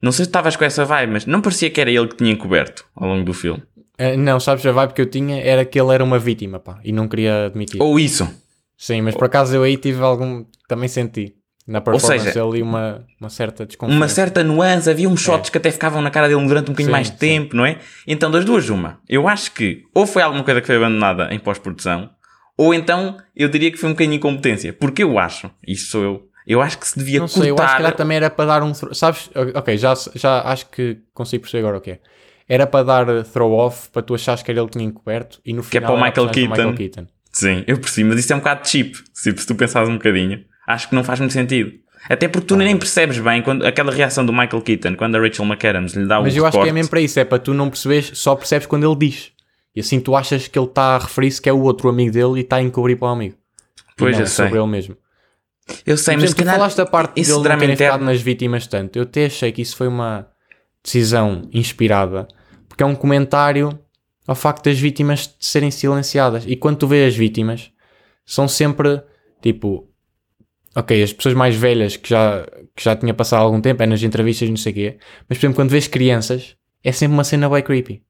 não 0.01 0.11
sei 0.11 0.25
se 0.25 0.29
estavas 0.29 0.55
com 0.57 0.65
essa 0.65 0.83
vibe, 0.83 1.13
mas 1.13 1.25
não 1.25 1.41
parecia 1.41 1.69
que 1.69 1.79
era 1.79 1.89
ele 1.89 2.09
que 2.09 2.17
tinha 2.17 2.31
encoberto 2.31 2.85
ao 2.93 3.07
longo 3.07 3.23
do 3.23 3.33
filme. 3.33 3.63
Uh, 3.97 4.17
não, 4.17 4.39
sabes, 4.39 4.65
a 4.65 4.71
vibe 4.71 4.93
que 4.93 5.01
eu 5.01 5.05
tinha 5.05 5.41
era 5.41 5.63
que 5.63 5.79
ele 5.79 5.93
era 5.93 6.03
uma 6.03 6.19
vítima, 6.19 6.59
pá, 6.59 6.79
e 6.83 6.91
não 6.91 7.07
queria 7.07 7.45
admitir. 7.45 7.81
Ou 7.81 7.97
isso. 7.97 8.27
Sim, 8.77 9.01
mas 9.01 9.15
por 9.15 9.25
acaso 9.25 9.55
eu 9.55 9.63
aí 9.63 9.77
tive 9.77 10.01
algum, 10.01 10.43
também 10.67 10.89
senti. 10.89 11.35
Na 11.65 11.79
performance 11.79 12.25
seja, 12.25 12.43
ali 12.43 12.61
uma, 12.61 13.05
uma 13.19 13.29
certa 13.29 13.65
desconfiança. 13.65 13.97
Uma 13.97 14.09
certa 14.09 14.43
nuance, 14.43 14.89
havia 14.89 15.07
uns 15.07 15.21
shots 15.21 15.47
é. 15.47 15.51
que 15.51 15.57
até 15.57 15.71
ficavam 15.71 16.01
na 16.01 16.11
cara 16.11 16.27
dele 16.27 16.45
durante 16.45 16.69
um 16.69 16.73
bocadinho 16.73 16.87
sim, 16.87 16.91
mais 16.91 17.09
de 17.09 17.17
tempo, 17.17 17.55
não 17.55 17.65
é? 17.65 17.77
Então, 18.05 18.29
das 18.29 18.43
duas, 18.43 18.69
uma. 18.69 18.99
Eu 19.07 19.29
acho 19.29 19.51
que 19.53 19.83
ou 19.93 20.05
foi 20.05 20.21
alguma 20.21 20.43
coisa 20.43 20.59
que 20.59 20.67
foi 20.67 20.75
abandonada 20.75 21.33
em 21.33 21.39
pós-produção, 21.39 22.09
ou 22.57 22.73
então 22.73 23.17
eu 23.33 23.47
diria 23.47 23.71
que 23.71 23.77
foi 23.77 23.89
um 23.89 23.93
bocadinho 23.93 24.11
de 24.11 24.17
incompetência. 24.17 24.73
Porque 24.73 25.03
eu 25.03 25.17
acho, 25.17 25.49
isso 25.65 25.89
sou 25.89 26.03
eu, 26.03 26.29
eu 26.45 26.61
acho 26.61 26.77
que 26.77 26.85
se 26.85 26.99
devia 26.99 27.19
não 27.19 27.27
cortar... 27.27 27.41
Sei, 27.41 27.51
eu 27.51 27.57
acho 27.57 27.91
que 27.91 27.97
também 27.97 28.17
era 28.17 28.29
para 28.29 28.45
dar 28.45 28.63
um... 28.63 28.73
Sabes? 28.73 29.29
Ok, 29.55 29.77
já, 29.77 29.93
já 30.15 30.41
acho 30.41 30.69
que 30.69 30.97
consigo 31.13 31.43
perceber 31.43 31.61
agora 31.61 31.77
o 31.77 31.81
que 31.81 31.91
é. 31.91 31.99
Era 32.49 32.67
para 32.67 32.83
dar 32.83 33.23
throw-off, 33.23 33.87
para 33.87 34.01
tu 34.01 34.13
achares 34.13 34.43
que 34.43 34.51
era 34.51 34.59
ele 34.59 34.67
que 34.67 34.73
tinha 34.77 34.85
encoberto, 34.85 35.39
e 35.45 35.53
no 35.53 35.63
final 35.63 35.71
que 35.71 35.77
é 35.77 35.81
para 35.81 35.93
o 35.93 35.95
Michael 35.95 36.29
Keaton. 36.29 36.49
Michael 36.49 36.75
Keaton. 36.75 37.07
Sim, 37.31 37.63
eu 37.65 37.79
percebi, 37.79 38.09
mas 38.09 38.19
isso 38.19 38.33
é 38.33 38.35
um 38.35 38.39
bocado 38.39 38.67
cheap, 38.67 38.95
se 39.13 39.31
tu 39.33 39.55
pensares 39.55 39.87
um 39.87 39.93
bocadinho. 39.93 40.43
Acho 40.67 40.89
que 40.89 40.95
não 40.95 41.03
faz 41.03 41.19
muito 41.19 41.33
sentido. 41.33 41.73
Até 42.09 42.27
porque 42.27 42.47
tu 42.47 42.55
nem 42.55 42.77
percebes 42.77 43.17
bem 43.19 43.41
quando, 43.41 43.65
aquela 43.65 43.91
reação 43.91 44.25
do 44.25 44.33
Michael 44.33 44.61
Keaton 44.61 44.95
quando 44.95 45.15
a 45.15 45.21
Rachel 45.21 45.45
McAdams 45.45 45.97
lhe 45.97 46.05
dá 46.05 46.19
o 46.19 46.23
Mas 46.23 46.35
eu 46.35 46.45
acho 46.45 46.61
que 46.61 46.67
é 46.67 46.71
mesmo 46.71 46.89
para 46.89 46.99
isso, 46.99 47.19
é 47.19 47.23
para 47.23 47.39
tu 47.39 47.53
não 47.53 47.69
perceberes, 47.69 48.11
só 48.13 48.35
percebes 48.35 48.67
quando 48.67 48.85
ele 48.85 49.09
diz. 49.09 49.31
E 49.75 49.79
assim 49.79 49.99
tu 49.99 50.15
achas 50.15 50.47
que 50.47 50.59
ele 50.59 50.67
está 50.67 50.95
a 50.95 50.99
referir-se 50.99 51.41
que 51.41 51.49
é 51.49 51.53
o 51.53 51.61
outro 51.61 51.89
amigo 51.89 52.11
dele 52.11 52.39
e 52.39 52.41
está 52.41 52.57
a 52.57 52.61
encobrir 52.61 52.97
para 52.97 53.07
o 53.07 53.11
amigo. 53.11 53.35
Pois, 53.97 54.17
eu 54.17 54.23
é 54.23 54.25
sei. 54.25 54.45
sobre 54.45 54.59
ele 54.59 54.67
mesmo. 54.67 54.97
Eu 55.85 55.97
sei, 55.97 56.17
mas 56.17 56.33
tu 56.33 56.43
falaste 56.43 56.77
da 56.77 56.85
parte 56.85 57.21
dele 57.21 57.31
não 57.31 57.57
terem 57.57 57.75
ficado 57.75 58.03
nas 58.03 58.21
vítimas 58.21 58.67
tanto. 58.67 58.97
Eu 58.97 59.03
até 59.03 59.25
achei 59.25 59.51
que 59.51 59.61
isso 59.61 59.77
foi 59.77 59.87
uma 59.87 60.27
decisão 60.83 61.47
inspirada, 61.53 62.27
porque 62.67 62.83
é 62.83 62.85
um 62.85 62.95
comentário 62.95 63.79
ao 64.27 64.35
facto 64.35 64.65
das 64.65 64.77
vítimas 64.77 65.33
serem 65.39 65.71
silenciadas. 65.71 66.43
E 66.45 66.57
quando 66.57 66.77
tu 66.77 66.87
vês 66.87 67.13
as 67.13 67.17
vítimas, 67.17 67.71
são 68.25 68.47
sempre 68.47 69.01
tipo 69.41 69.89
ok, 70.75 71.03
as 71.03 71.13
pessoas 71.13 71.35
mais 71.35 71.55
velhas 71.55 71.95
que 71.95 72.09
já, 72.09 72.45
que 72.75 72.83
já 72.83 72.95
tinha 72.95 73.13
passado 73.13 73.41
algum 73.41 73.61
tempo, 73.61 73.81
é 73.83 73.85
nas 73.85 74.01
entrevistas 74.03 74.49
não 74.49 74.57
sei 74.57 74.71
o 74.71 74.75
quê, 74.75 74.97
mas 75.29 75.37
por 75.37 75.45
exemplo, 75.45 75.55
quando 75.55 75.69
vês 75.69 75.87
crianças, 75.87 76.55
é 76.83 76.91
sempre 76.91 77.13
uma 77.13 77.23
cena 77.23 77.49
bem 77.49 77.61
creepy. 77.61 78.03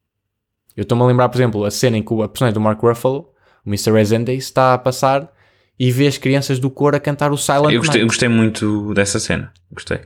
Eu 0.75 0.83
estou-me 0.83 1.03
a 1.03 1.07
lembrar, 1.07 1.29
por 1.29 1.37
exemplo, 1.37 1.63
a 1.65 1.71
cena 1.71 1.97
em 1.97 2.03
que 2.03 2.21
a 2.21 2.27
personagem 2.27 2.53
do 2.53 2.61
Mark 2.61 2.81
Ruffalo, 2.81 3.29
o 3.65 3.69
Mr. 3.69 3.91
Resende, 3.91 4.33
está 4.33 4.73
a 4.73 4.77
passar 4.77 5.31
e 5.79 5.91
vê 5.91 6.07
as 6.07 6.17
crianças 6.17 6.59
do 6.59 6.69
cor 6.69 6.95
a 6.95 6.99
cantar 6.99 7.31
o 7.31 7.37
Silent 7.37 7.73
eu 7.73 7.79
gostei, 7.79 8.01
eu 8.01 8.07
gostei 8.07 8.29
muito 8.29 8.93
dessa 8.93 9.19
cena. 9.19 9.53
Gostei. 9.71 10.01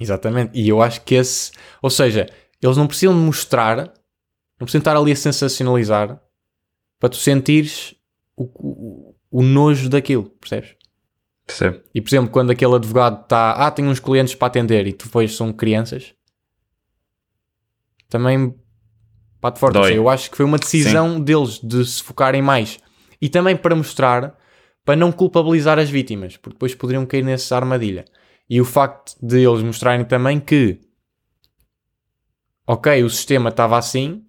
Exatamente. 0.00 0.52
E 0.54 0.68
eu 0.68 0.80
acho 0.80 1.00
que 1.02 1.14
esse... 1.14 1.50
Ou 1.82 1.90
seja, 1.90 2.28
eles 2.62 2.76
não 2.76 2.86
precisam 2.86 3.14
mostrar, 3.14 3.76
não 3.78 4.64
precisam 4.64 4.80
estar 4.80 4.96
ali 4.96 5.12
a 5.12 5.16
sensacionalizar 5.16 6.20
para 7.00 7.08
tu 7.08 7.16
sentires 7.16 7.94
o, 8.36 8.44
o, 8.44 9.14
o 9.30 9.42
nojo 9.42 9.88
daquilo, 9.88 10.30
percebes? 10.40 10.76
Percebo. 11.46 11.80
E 11.94 12.00
por 12.00 12.08
exemplo, 12.08 12.30
quando 12.30 12.50
aquele 12.50 12.74
advogado 12.74 13.22
está, 13.22 13.52
ah, 13.52 13.70
tenho 13.70 13.88
uns 13.88 14.00
clientes 14.00 14.34
para 14.34 14.48
atender 14.48 14.86
e 14.86 14.92
depois 14.92 15.36
são 15.36 15.52
crianças, 15.52 16.12
também 18.08 18.54
bate 19.40 19.60
forte. 19.60 19.78
Seja, 19.78 19.94
eu 19.94 20.08
acho 20.08 20.30
que 20.30 20.36
foi 20.36 20.44
uma 20.44 20.58
decisão 20.58 21.14
Sim. 21.14 21.22
deles 21.22 21.60
de 21.62 21.84
se 21.84 22.02
focarem 22.02 22.42
mais 22.42 22.78
e 23.20 23.28
também 23.28 23.56
para 23.56 23.76
mostrar, 23.76 24.36
para 24.84 24.96
não 24.96 25.12
culpabilizar 25.12 25.78
as 25.78 25.88
vítimas, 25.88 26.36
porque 26.36 26.54
depois 26.54 26.74
poderiam 26.74 27.06
cair 27.06 27.24
nessa 27.24 27.56
armadilha. 27.56 28.04
E 28.50 28.60
o 28.60 28.64
facto 28.64 29.16
de 29.20 29.44
eles 29.44 29.62
mostrarem 29.62 30.04
também 30.04 30.38
que, 30.40 30.80
ok, 32.66 33.02
o 33.02 33.10
sistema 33.10 33.50
estava 33.50 33.78
assim, 33.78 34.24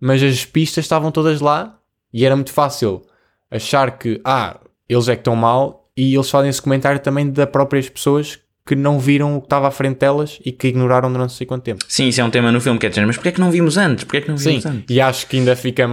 mas 0.00 0.22
as 0.22 0.44
pistas 0.44 0.84
estavam 0.84 1.10
todas 1.10 1.40
lá 1.40 1.78
e 2.12 2.24
era 2.24 2.36
muito 2.36 2.52
fácil 2.52 3.02
achar 3.50 3.98
que, 3.98 4.20
ah, 4.24 4.60
eles 4.88 5.08
é 5.08 5.14
que 5.14 5.20
estão 5.20 5.36
mal 5.36 5.83
e 5.96 6.14
eles 6.14 6.30
fazem 6.30 6.50
esse 6.50 6.60
comentário 6.60 7.00
também 7.00 7.30
da 7.30 7.46
próprias 7.46 7.88
pessoas 7.88 8.38
que 8.66 8.74
não 8.74 8.98
viram 8.98 9.36
o 9.36 9.40
que 9.40 9.46
estava 9.46 9.68
à 9.68 9.70
frente 9.70 9.98
delas 9.98 10.40
e 10.44 10.50
que 10.50 10.68
ignoraram 10.68 11.12
durante 11.12 11.30
não 11.30 11.36
sei 11.36 11.46
quanto 11.46 11.62
tempo. 11.64 11.84
Sim, 11.86 12.08
isso 12.08 12.20
é 12.20 12.24
um 12.24 12.30
tema 12.30 12.50
no 12.50 12.60
filme 12.60 12.78
que 12.78 12.86
é 12.86 12.88
dizer, 12.88 13.06
mas 13.06 13.16
porquê 13.16 13.28
é 13.28 13.32
que 13.32 13.40
não 13.40 13.50
vimos 13.50 13.76
antes? 13.76 14.04
Porquê 14.04 14.18
é 14.18 14.20
que 14.22 14.28
não 14.28 14.36
vimos 14.36 14.62
Sim, 14.62 14.68
antes? 14.68 14.96
e 14.96 15.00
acho 15.00 15.26
que 15.26 15.36
ainda 15.36 15.54
fica... 15.54 15.86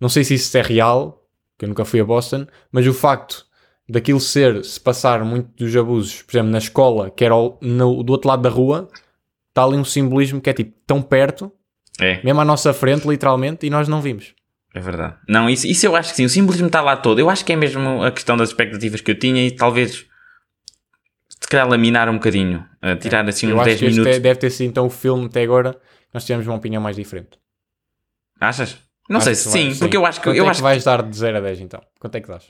Não 0.00 0.08
sei 0.08 0.24
se 0.24 0.34
isso 0.34 0.56
é 0.56 0.62
real, 0.62 1.24
que 1.58 1.64
eu 1.64 1.68
nunca 1.68 1.84
fui 1.84 2.00
a 2.00 2.04
Boston, 2.04 2.46
mas 2.72 2.86
o 2.86 2.94
facto 2.94 3.44
daquilo 3.88 4.20
ser, 4.20 4.64
se 4.64 4.80
passar 4.80 5.24
muito 5.24 5.50
dos 5.56 5.74
abusos, 5.74 6.22
por 6.22 6.32
exemplo, 6.32 6.52
na 6.52 6.58
escola, 6.58 7.10
que 7.10 7.24
era 7.24 7.34
no, 7.60 8.02
do 8.02 8.12
outro 8.12 8.28
lado 8.28 8.42
da 8.42 8.48
rua, 8.48 8.88
está 9.48 9.64
ali 9.64 9.76
um 9.76 9.84
simbolismo 9.84 10.40
que 10.40 10.50
é 10.50 10.52
tipo 10.52 10.72
tão 10.86 11.02
perto, 11.02 11.50
é. 12.00 12.22
mesmo 12.22 12.40
à 12.40 12.44
nossa 12.44 12.72
frente, 12.72 13.08
literalmente, 13.08 13.66
e 13.66 13.70
nós 13.70 13.88
não 13.88 14.00
vimos. 14.00 14.34
É 14.74 14.80
verdade. 14.80 15.16
Não, 15.28 15.48
isso, 15.48 15.66
isso 15.66 15.86
eu 15.86 15.96
acho 15.96 16.10
que 16.10 16.16
sim. 16.16 16.24
O 16.24 16.28
simbolismo 16.28 16.66
está 16.66 16.80
lá 16.80 16.96
todo. 16.96 17.18
Eu 17.18 17.30
acho 17.30 17.44
que 17.44 17.52
é 17.52 17.56
mesmo 17.56 18.02
a 18.02 18.10
questão 18.10 18.36
das 18.36 18.50
expectativas 18.50 19.00
que 19.00 19.10
eu 19.10 19.18
tinha 19.18 19.46
e 19.46 19.50
talvez 19.50 20.06
se 21.28 21.48
calhar 21.48 21.68
laminar 21.68 22.08
um 22.08 22.14
bocadinho. 22.14 22.66
Uh, 22.82 22.96
tirar 22.96 23.24
é. 23.24 23.28
assim 23.30 23.48
eu 23.48 23.56
uns 23.56 23.64
10 23.64 23.80
minutos. 23.82 24.16
É, 24.16 24.20
deve 24.20 24.38
ter 24.38 24.50
sido 24.50 24.68
então 24.68 24.86
o 24.86 24.90
filme 24.90 25.26
até 25.26 25.42
agora. 25.42 25.76
Nós 26.12 26.24
tivemos 26.24 26.46
uma 26.46 26.56
opinião 26.56 26.82
mais 26.82 26.96
diferente. 26.96 27.38
Achas? 28.40 28.78
Não 29.08 29.18
acho 29.18 29.24
sei 29.24 29.34
se 29.34 29.48
sim, 29.48 29.72
sim, 29.72 29.78
porque 29.78 29.96
eu 29.96 30.04
acho 30.04 30.20
que. 30.20 30.24
Quanto 30.24 30.36
eu 30.36 30.44
é 30.44 30.48
acho 30.48 30.58
que 30.58 30.62
vais 30.62 30.84
dar 30.84 31.02
de 31.02 31.16
0 31.16 31.38
a 31.38 31.40
10 31.40 31.60
então? 31.60 31.82
Quanto 31.98 32.14
é 32.14 32.20
que 32.20 32.28
dás? 32.28 32.44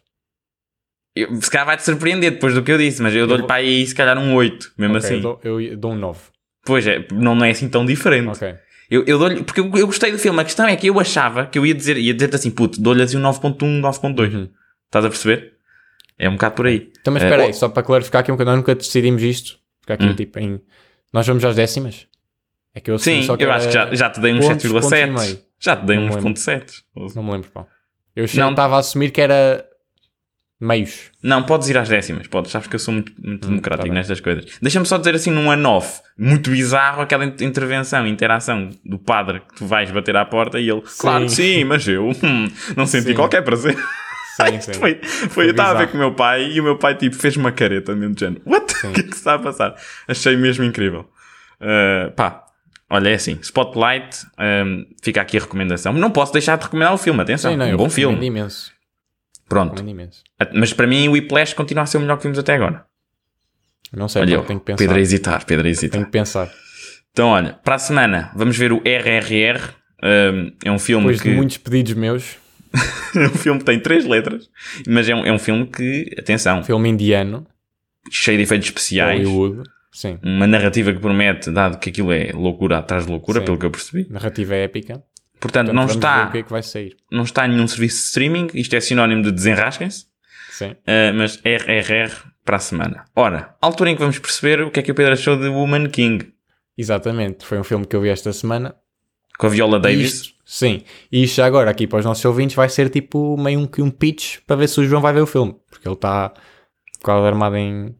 Eu, 1.14 1.40
se 1.40 1.50
calhar 1.50 1.66
vai-te 1.66 1.84
surpreender 1.84 2.32
depois 2.32 2.54
do 2.54 2.62
que 2.62 2.72
eu 2.72 2.78
disse, 2.78 3.00
mas 3.00 3.14
eu, 3.14 3.20
eu 3.20 3.26
dou-lhe 3.26 3.42
vou... 3.42 3.48
para 3.48 3.56
aí 3.56 3.86
se 3.86 3.94
calhar 3.94 4.18
um 4.18 4.34
8, 4.34 4.72
mesmo 4.76 4.96
okay, 4.96 5.06
assim. 5.06 5.16
Eu 5.16 5.20
dou, 5.20 5.40
eu 5.42 5.76
dou 5.76 5.92
um 5.92 5.96
9. 5.96 6.20
Pois 6.64 6.86
é, 6.86 7.06
não, 7.12 7.34
não 7.34 7.44
é 7.44 7.50
assim 7.50 7.68
tão 7.68 7.86
diferente. 7.86 8.28
Ok. 8.28 8.56
Eu, 8.90 9.04
eu 9.06 9.18
dou-lhe, 9.18 9.42
porque 9.42 9.60
eu, 9.60 9.70
eu, 9.74 9.86
gostei 9.86 10.10
do 10.10 10.18
filme. 10.18 10.40
A 10.40 10.44
questão 10.44 10.66
é 10.66 10.74
que 10.74 10.86
eu 10.86 10.98
achava 10.98 11.46
que 11.46 11.58
eu 11.58 11.66
ia 11.66 11.74
dizer, 11.74 11.98
ia 11.98 12.14
dizer 12.14 12.34
assim, 12.34 12.50
puto, 12.50 12.80
dou-lhe 12.80 13.02
assim 13.02 13.18
um 13.18 13.22
9.1, 13.22 13.80
9.2. 13.80 14.34
Uhum. 14.34 14.48
Estás 14.86 15.04
a 15.04 15.08
perceber? 15.08 15.54
É 16.18 16.28
um 16.28 16.32
bocado 16.32 16.54
por 16.54 16.66
aí. 16.66 16.90
Então, 17.00 17.12
mas 17.12 17.22
espera 17.22 17.42
uh, 17.42 17.46
aí, 17.46 17.52
só 17.54 17.68
para 17.68 17.82
clarificar 17.82 18.20
aqui 18.20 18.32
um 18.32 18.34
bocadinho, 18.34 18.56
nós 18.56 18.60
nunca 18.60 18.74
decidimos 18.74 19.22
isto. 19.22 19.58
Porque 19.80 19.92
aqui, 19.92 20.06
hum. 20.06 20.14
tipo, 20.14 20.38
em... 20.38 20.60
nós 21.12 21.26
vamos 21.26 21.44
às 21.44 21.54
décimas. 21.54 22.06
É 22.74 22.80
que 22.80 22.90
eu 22.90 22.98
Sim, 22.98 23.20
que 23.36 23.44
eu 23.44 23.52
acho 23.52 23.66
que 23.66 23.74
já, 23.74 23.94
já 23.94 24.10
te 24.10 24.20
dei 24.20 24.32
uns 24.32 24.44
7,7. 24.44 25.40
Já 25.60 25.76
te 25.76 25.84
dei 25.84 25.98
uns 25.98 26.16
ponto 26.16 26.38
7. 26.38 26.84
Não 27.14 27.22
me 27.22 27.32
lembro, 27.32 27.50
pá. 27.50 27.66
Eu 28.14 28.24
estava 28.24 28.76
a 28.76 28.78
assumir 28.78 29.10
que 29.10 29.20
era 29.20 29.64
meios. 30.60 31.10
Não, 31.22 31.42
podes 31.42 31.68
ir 31.68 31.78
às 31.78 31.88
décimas, 31.88 32.26
podes. 32.26 32.50
Sabes 32.50 32.66
que 32.66 32.74
eu 32.74 32.78
sou 32.78 32.92
muito, 32.94 33.12
muito 33.22 33.46
hum, 33.46 33.50
democrático 33.50 33.88
tá 33.88 33.94
nestas 33.94 34.20
coisas. 34.20 34.44
Deixa-me 34.60 34.86
só 34.86 34.98
dizer 34.98 35.14
assim, 35.14 35.30
num 35.30 35.50
ano 35.50 35.68
off, 35.68 36.00
muito 36.16 36.50
bizarro 36.50 37.02
aquela 37.02 37.24
intervenção, 37.24 38.06
interação 38.06 38.70
do 38.84 38.98
padre 38.98 39.40
que 39.40 39.56
tu 39.56 39.66
vais 39.66 39.90
bater 39.90 40.16
à 40.16 40.24
porta 40.24 40.58
e 40.58 40.68
ele, 40.68 40.82
sim. 40.84 40.98
claro 40.98 41.28
sim, 41.28 41.64
mas 41.64 41.86
eu 41.86 42.08
hum, 42.08 42.48
não 42.76 42.86
senti 42.86 43.08
sim. 43.08 43.14
qualquer 43.14 43.42
prazer. 43.42 43.76
Sim, 44.36 44.60
sim. 44.60 44.74
foi, 44.74 45.00
foi, 45.02 45.28
foi 45.28 45.46
eu 45.46 45.50
estava 45.50 45.70
a 45.70 45.74
ver 45.74 45.88
com 45.88 45.96
o 45.96 46.00
meu 46.00 46.14
pai 46.14 46.50
e 46.50 46.60
o 46.60 46.64
meu 46.64 46.76
pai 46.76 46.96
tipo 46.96 47.16
fez 47.16 47.36
uma 47.36 47.52
careta 47.52 47.94
mesmo 47.94 48.14
de 48.14 48.20
género. 48.20 48.42
What? 48.44 48.68
O 48.84 48.92
que 48.92 49.00
é 49.00 49.02
que 49.02 49.14
está 49.14 49.34
a 49.34 49.38
passar? 49.38 49.74
Achei 50.06 50.36
mesmo 50.36 50.64
incrível. 50.64 51.08
Uh, 51.60 52.12
pá, 52.12 52.44
Olha, 52.90 53.10
é 53.10 53.14
assim, 53.14 53.38
Spotlight, 53.42 54.24
um, 54.38 54.86
fica 55.02 55.20
aqui 55.20 55.36
a 55.36 55.40
recomendação. 55.40 55.92
Não 55.92 56.10
posso 56.10 56.32
deixar 56.32 56.56
de 56.56 56.64
recomendar 56.64 56.94
o 56.94 56.96
filme, 56.96 57.20
atenção. 57.20 57.50
Sim, 57.52 57.58
não, 57.58 57.66
um 57.66 57.76
bom 57.76 57.90
filme. 57.90 58.24
imenso. 58.24 58.72
Pronto. 59.48 59.82
Mas 60.54 60.72
para 60.72 60.86
mim 60.86 61.08
o 61.08 61.12
Whiplash 61.12 61.54
continua 61.54 61.84
a 61.84 61.86
ser 61.86 61.98
o 61.98 62.00
melhor 62.00 62.16
que 62.16 62.24
vimos 62.24 62.38
até 62.38 62.54
agora. 62.54 62.84
Não 63.92 64.08
sei, 64.08 64.22
olha, 64.22 64.42
tenho 64.42 64.60
que 64.60 64.66
pensar. 64.66 64.78
Pedro 64.78 64.96
a 64.96 65.00
hesitar, 65.00 65.46
Pedro 65.46 65.66
a 65.66 65.70
hesitar. 65.70 65.92
Tenho 65.92 66.04
que 66.04 66.12
pensar. 66.12 66.50
Então, 67.10 67.28
olha, 67.28 67.54
para 67.64 67.76
a 67.76 67.78
semana 67.78 68.30
vamos 68.36 68.56
ver 68.56 68.72
o 68.72 68.82
RRR. 68.84 69.76
Um, 70.00 70.52
é 70.64 70.70
um 70.70 70.78
filme 70.78 71.06
Depois 71.06 71.22
que... 71.22 71.30
de 71.30 71.34
muitos 71.34 71.56
pedidos 71.56 71.94
meus. 71.94 72.36
é 73.16 73.26
um 73.26 73.30
filme 73.30 73.58
que 73.60 73.64
tem 73.64 73.80
três 73.80 74.04
letras, 74.04 74.48
mas 74.86 75.08
é 75.08 75.14
um, 75.14 75.24
é 75.24 75.32
um 75.32 75.38
filme 75.38 75.66
que, 75.66 76.14
atenção... 76.18 76.62
Filme 76.62 76.90
indiano. 76.90 77.46
Cheio 78.10 78.36
de 78.36 78.44
efeitos 78.44 78.68
especiais. 78.68 79.26
Hollywood. 79.26 79.68
Sim. 79.90 80.18
Uma 80.22 80.46
narrativa 80.46 80.92
que 80.92 81.00
promete, 81.00 81.50
dado 81.50 81.78
que 81.78 81.90
aquilo 81.90 82.12
é 82.12 82.30
loucura 82.32 82.78
atrás 82.78 83.06
de 83.06 83.10
loucura, 83.10 83.40
Sim. 83.40 83.46
pelo 83.46 83.58
que 83.58 83.66
eu 83.66 83.70
percebi. 83.70 84.06
Narrativa 84.10 84.54
épica. 84.54 85.02
Portanto, 85.40 85.72
não 85.72 85.86
está, 85.86 86.26
que 86.30 86.38
é 86.38 86.42
que 86.42 86.96
não 87.10 87.22
está 87.22 87.46
em 87.46 87.50
nenhum 87.50 87.68
serviço 87.68 87.96
de 87.96 88.02
streaming. 88.04 88.48
Isto 88.54 88.74
é 88.76 88.80
sinónimo 88.80 89.22
de 89.22 89.32
desenrasquem-se. 89.32 90.06
Sim. 90.50 90.70
Uh, 90.70 91.14
mas 91.14 91.40
RRR 91.44 92.12
para 92.44 92.56
a 92.56 92.60
semana. 92.60 93.04
Ora, 93.14 93.54
altura 93.60 93.90
em 93.90 93.94
que 93.94 94.00
vamos 94.00 94.18
perceber 94.18 94.62
o 94.62 94.70
que 94.70 94.80
é 94.80 94.82
que 94.82 94.90
o 94.90 94.94
Pedro 94.94 95.12
achou 95.12 95.36
de 95.36 95.48
Woman 95.48 95.88
King. 95.88 96.32
Exatamente. 96.76 97.44
Foi 97.44 97.58
um 97.58 97.64
filme 97.64 97.86
que 97.86 97.94
eu 97.94 98.00
vi 98.00 98.08
esta 98.08 98.32
semana. 98.32 98.74
Com 99.38 99.46
a 99.46 99.50
Viola 99.50 99.78
Davis. 99.78 100.12
Isto, 100.12 100.34
sim. 100.44 100.82
E 101.12 101.22
isto 101.22 101.40
agora, 101.42 101.70
aqui 101.70 101.86
para 101.86 102.00
os 102.00 102.04
nossos 102.04 102.24
ouvintes, 102.24 102.56
vai 102.56 102.68
ser 102.68 102.88
tipo 102.88 103.36
meio 103.36 103.60
um, 103.60 103.66
que 103.66 103.80
um 103.80 103.90
pitch 103.90 104.38
para 104.46 104.56
ver 104.56 104.68
se 104.68 104.80
o 104.80 104.84
João 104.84 105.00
vai 105.00 105.12
ver 105.12 105.20
o 105.20 105.26
filme. 105.26 105.54
Porque 105.70 105.86
ele 105.86 105.94
está 105.94 106.32
quase 107.02 107.26
armado 107.26 107.56
em, 107.56 107.94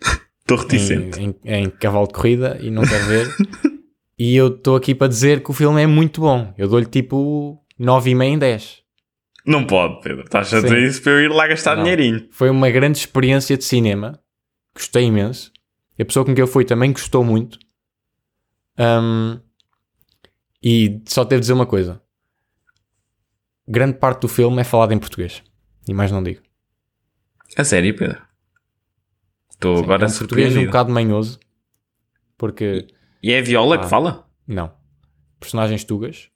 Estou 0.40 0.58
reticente. 0.58 1.20
em, 1.20 1.34
em, 1.44 1.64
em 1.64 1.70
cavalo 1.70 2.06
de 2.06 2.12
corrida 2.12 2.58
e 2.60 2.70
não 2.70 2.84
quer 2.84 3.04
ver. 3.04 3.28
e 4.22 4.36
eu 4.36 4.48
estou 4.48 4.76
aqui 4.76 4.94
para 4.94 5.08
dizer 5.08 5.42
que 5.42 5.50
o 5.50 5.54
filme 5.54 5.80
é 5.82 5.86
muito 5.86 6.20
bom. 6.20 6.52
Eu 6.58 6.68
dou-lhe 6.68 6.84
tipo 6.84 7.58
9,5 7.80 8.22
em 8.22 8.38
10. 8.38 8.82
Não 9.46 9.66
pode, 9.66 10.02
Pedro. 10.02 10.24
Estás 10.24 10.52
a 10.52 10.60
dizer 10.60 10.82
isso 10.82 11.02
para 11.02 11.12
eu 11.12 11.20
ir 11.22 11.28
lá 11.32 11.46
gastar 11.46 11.74
Não. 11.74 11.84
dinheirinho. 11.84 12.28
Foi 12.30 12.50
uma 12.50 12.68
grande 12.70 12.98
experiência 12.98 13.56
de 13.56 13.64
cinema. 13.64 14.20
Gostei 14.74 15.04
imenso. 15.04 15.50
A 15.98 16.04
pessoa 16.04 16.26
com 16.26 16.34
quem 16.34 16.42
eu 16.42 16.46
fui 16.46 16.66
também 16.66 16.92
gostou 16.92 17.24
muito. 17.24 17.58
Ahm, 18.76 19.40
e 20.62 21.00
só 21.06 21.24
devo 21.24 21.40
dizer 21.40 21.54
uma 21.54 21.64
coisa. 21.64 22.02
Grande 23.66 23.96
parte 23.96 24.20
do 24.20 24.28
filme 24.28 24.60
é 24.60 24.64
falado 24.64 24.92
em 24.92 24.98
português. 24.98 25.42
E 25.88 25.94
mais 25.94 26.12
não 26.12 26.22
digo. 26.22 26.42
A 27.56 27.64
sério, 27.64 27.96
Pedro. 27.96 28.20
Estou 29.50 29.78
agora 29.78 30.04
é 30.04 30.08
um 30.08 30.10
português 30.10 30.12
um 30.12 30.18
surpreendido. 30.18 30.66
bocado 30.66 30.92
manhoso. 30.92 31.40
Porque, 32.36 32.86
E 33.22 33.32
é 33.32 33.38
a 33.38 33.42
Viola 33.42 33.76
Ah. 33.76 33.78
que 33.78 33.86
fala? 33.88 34.26
não. 34.46 34.72
Personagens 35.38 35.84
tugas. 35.84 36.28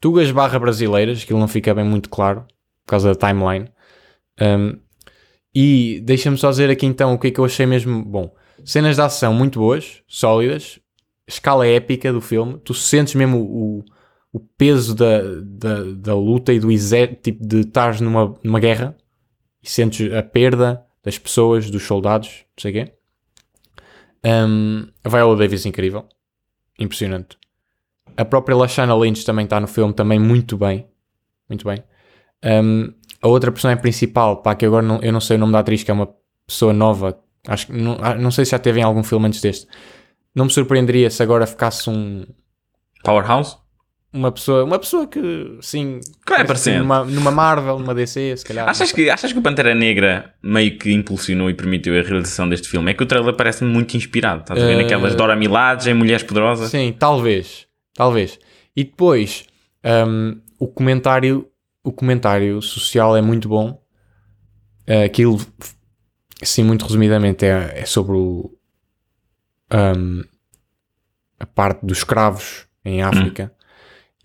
Tugas 0.00 0.30
barra 0.30 0.58
brasileiras. 0.58 1.22
Aquilo 1.22 1.38
não 1.38 1.46
fica 1.48 1.74
bem 1.74 1.84
muito 1.84 2.08
claro. 2.08 2.40
Por 2.84 2.90
causa 2.90 3.14
da 3.14 3.28
timeline. 3.28 3.68
Ahm, 4.40 4.78
e 5.54 6.00
deixa-me 6.02 6.38
só 6.38 6.48
dizer 6.50 6.70
aqui 6.70 6.86
então 6.86 7.12
o 7.12 7.18
que 7.18 7.26
é 7.26 7.30
que 7.30 7.38
eu 7.38 7.44
achei 7.44 7.66
mesmo 7.66 8.02
bom. 8.02 8.34
Cenas 8.64 8.96
de 8.96 9.02
ação 9.02 9.34
muito 9.34 9.58
boas, 9.58 10.02
sólidas, 10.08 10.78
escala 11.28 11.66
épica 11.66 12.10
do 12.12 12.20
filme. 12.22 12.58
Tu 12.64 12.72
sentes 12.72 13.14
mesmo 13.14 13.38
o, 13.42 13.84
o 14.32 14.40
peso 14.40 14.94
da, 14.94 15.20
da, 15.42 15.82
da 15.94 16.14
luta 16.14 16.50
e 16.54 16.58
do 16.60 16.70
exército, 16.70 17.20
tipo 17.22 17.46
de 17.46 17.60
estares 17.60 18.00
numa, 18.00 18.34
numa 18.42 18.58
guerra 18.60 18.96
e 19.62 19.68
sentes 19.68 20.10
a 20.14 20.22
perda 20.22 20.82
das 21.02 21.18
pessoas, 21.18 21.68
dos 21.70 21.82
soldados, 21.82 22.44
não 22.56 22.62
sei 22.62 22.70
o 22.70 22.74
quê. 22.74 22.92
Um, 24.24 24.88
a 25.04 25.08
Viola 25.10 25.36
Davis 25.36 25.66
incrível, 25.66 26.08
impressionante. 26.78 27.38
A 28.16 28.24
própria 28.24 28.56
Lashana 28.56 28.94
Lynch 28.94 29.24
também 29.24 29.44
está 29.44 29.60
no 29.60 29.66
filme, 29.66 29.92
também 29.92 30.18
muito 30.18 30.56
bem, 30.56 30.86
muito 31.48 31.66
bem. 31.66 31.82
Um, 32.44 32.92
a 33.20 33.28
outra 33.28 33.50
personagem 33.50 33.80
principal, 33.82 34.42
pá, 34.42 34.54
que 34.54 34.64
agora 34.64 34.84
não, 34.84 35.00
eu 35.02 35.12
não 35.12 35.20
sei 35.20 35.36
o 35.36 35.40
nome 35.40 35.52
da 35.52 35.58
atriz, 35.58 35.82
que 35.82 35.90
é 35.90 35.94
uma 35.94 36.14
pessoa 36.46 36.72
nova, 36.72 37.18
acho 37.46 37.66
que 37.66 37.72
não, 37.72 37.98
ah, 38.00 38.14
não 38.14 38.30
sei 38.30 38.44
se 38.44 38.52
já 38.52 38.58
teve 38.58 38.80
em 38.80 38.82
algum 38.82 39.02
filme 39.02 39.26
antes 39.26 39.40
deste. 39.40 39.66
Não 40.34 40.44
me 40.44 40.50
surpreenderia 40.50 41.10
se 41.10 41.22
agora 41.22 41.46
ficasse 41.46 41.88
um, 41.88 42.26
Powerhouse? 43.02 43.56
Uma 44.16 44.32
pessoa, 44.32 44.64
uma 44.64 44.78
pessoa 44.78 45.06
que 45.06 45.58
sim, 45.60 46.00
aparecendo. 46.26 46.78
numa, 46.78 47.04
numa 47.04 47.30
Marvel, 47.30 47.78
numa 47.78 47.94
DC, 47.94 48.36
se 48.38 48.44
calhar. 48.44 48.68
Achas 48.68 48.90
que, 48.90 49.10
achas 49.10 49.32
que 49.32 49.38
o 49.38 49.42
Pantera 49.42 49.74
Negra 49.74 50.34
meio 50.42 50.78
que 50.78 50.92
impulsionou 50.92 51.50
e 51.50 51.54
permitiu 51.54 51.92
a 51.98 52.02
realização 52.02 52.48
deste 52.48 52.68
filme? 52.68 52.90
É 52.90 52.94
que 52.94 53.02
o 53.02 53.06
trailer 53.06 53.34
parece-me 53.34 53.70
muito 53.70 53.96
inspirado. 53.96 54.40
Estás 54.40 54.62
a 54.62 54.66
ver 54.66 54.72
Eh, 54.72 54.82
naquelas 54.82 55.14
Dora 55.14 55.36
Milajes 55.36 55.86
em 55.86 55.94
Mulheres 55.94 56.22
Poderosas? 56.22 56.70
Sim, 56.70 56.94
talvez, 56.98 57.66
talvez. 57.94 58.38
E 58.74 58.84
depois, 58.84 59.44
hum, 59.84 60.40
o 60.58 60.66
comentário, 60.66 61.46
o 61.84 61.92
comentário 61.92 62.60
social 62.62 63.16
é 63.16 63.20
muito 63.22 63.48
bom. 63.48 63.80
Eh, 64.86 65.04
aquilo, 65.04 65.38
assim, 66.42 66.64
muito 66.64 66.84
resumidamente, 66.84 67.44
é, 67.44 67.80
é 67.80 67.84
sobre 67.84 68.16
o, 68.16 68.50
hum, 69.72 70.22
a 71.38 71.46
parte 71.46 71.84
dos 71.84 71.98
escravos 71.98 72.66
em 72.84 73.02
África. 73.02 73.52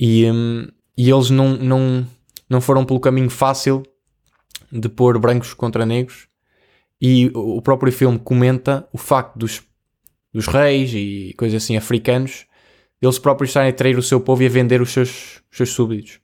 E, 0.02 0.26
hum, 0.32 0.68
e 0.98 1.12
eles 1.12 1.30
não, 1.30 1.56
não, 1.56 2.08
não 2.50 2.60
foram 2.60 2.84
pelo 2.84 3.00
caminho 3.00 3.30
fácil 3.30 3.84
de 4.72 4.90
pôr 4.90 5.20
brancos 5.20 5.54
contra 5.54 5.86
negros. 5.86 6.28
E 7.00 7.32
o 7.36 7.62
próprio 7.62 7.94
filme 7.94 8.18
comenta 8.18 8.88
o 8.92 8.98
facto 8.98 9.38
dos, 9.38 9.62
dos 10.34 10.48
reis 10.48 10.92
e 10.94 11.36
coisas 11.38 11.64
assim 11.64 11.78
africanos, 11.78 12.46
eles 13.00 13.20
próprios 13.20 13.50
estarem 13.50 13.70
a 13.70 13.74
trair 13.74 13.98
o 13.98 14.04
seu 14.04 14.20
povo 14.20 14.42
e 14.44 14.48
a 14.48 14.50
vender 14.50 14.82
os 14.82 14.92
seus, 14.92 15.42
os 15.52 15.58
seus 15.58 15.70
súbditos. 15.70 16.20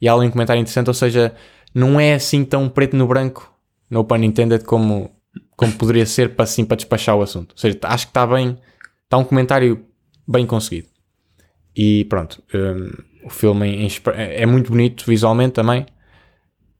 E 0.00 0.08
há 0.08 0.14
ali 0.14 0.26
um 0.26 0.30
comentário 0.30 0.60
interessante, 0.60 0.88
ou 0.88 0.94
seja, 0.94 1.34
não 1.74 1.98
é 2.00 2.14
assim 2.14 2.44
tão 2.44 2.68
preto 2.68 2.96
no 2.96 3.06
branco, 3.06 3.54
no 3.88 4.04
pun 4.04 4.16
intended, 4.16 4.64
como, 4.64 5.10
como 5.56 5.72
poderia 5.72 6.04
ser 6.04 6.34
para, 6.34 6.44
assim, 6.44 6.64
para 6.64 6.76
despachar 6.76 7.16
o 7.16 7.22
assunto. 7.22 7.52
Ou 7.52 7.58
seja, 7.58 7.78
acho 7.84 8.06
que 8.06 8.10
está 8.10 8.26
bem, 8.26 8.58
está 9.04 9.16
um 9.16 9.24
comentário 9.24 9.86
bem 10.28 10.46
conseguido. 10.46 10.91
E 11.74 12.04
pronto, 12.04 12.42
hum, 12.54 12.90
o 13.24 13.30
filme 13.30 13.88
é 14.14 14.44
muito 14.46 14.70
bonito 14.70 15.04
visualmente 15.06 15.54
também. 15.54 15.86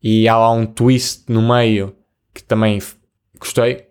E 0.03 0.29
há 0.29 0.37
lá 0.37 0.51
um 0.51 0.67
twist 0.67 1.25
no 1.29 1.41
meio 1.43 1.95
que 2.35 2.43
também 2.43 2.81
gostei. 3.39 3.87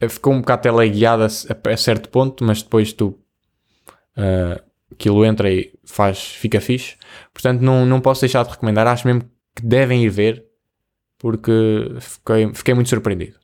Eh, 0.00 0.08
Ficou 0.08 0.34
um 0.34 0.40
bocado 0.40 0.62
teleguiado 0.62 1.22
a, 1.22 1.26
a, 1.26 1.76
certo 1.76 2.08
ponto, 2.08 2.44
mas 2.44 2.62
depois 2.62 2.92
tu 2.92 3.18
ah, 4.16 4.62
aquilo 4.90 5.24
entra 5.24 5.50
e 5.50 5.72
faz, 5.84 6.22
fica 6.22 6.60
fixe. 6.60 6.96
Portanto, 7.32 7.60
não, 7.60 7.86
não 7.86 8.00
posso 8.00 8.20
deixar 8.20 8.44
de 8.44 8.50
recomendar. 8.50 8.86
Acho 8.86 9.06
mesmo 9.06 9.22
que 9.54 9.64
devem 9.64 10.04
ir 10.04 10.10
ver 10.10 10.44
porque 11.18 11.52
fiquei, 12.00 12.52
fiquei 12.54 12.74
muito 12.74 12.90
surpreendido. 12.90 13.41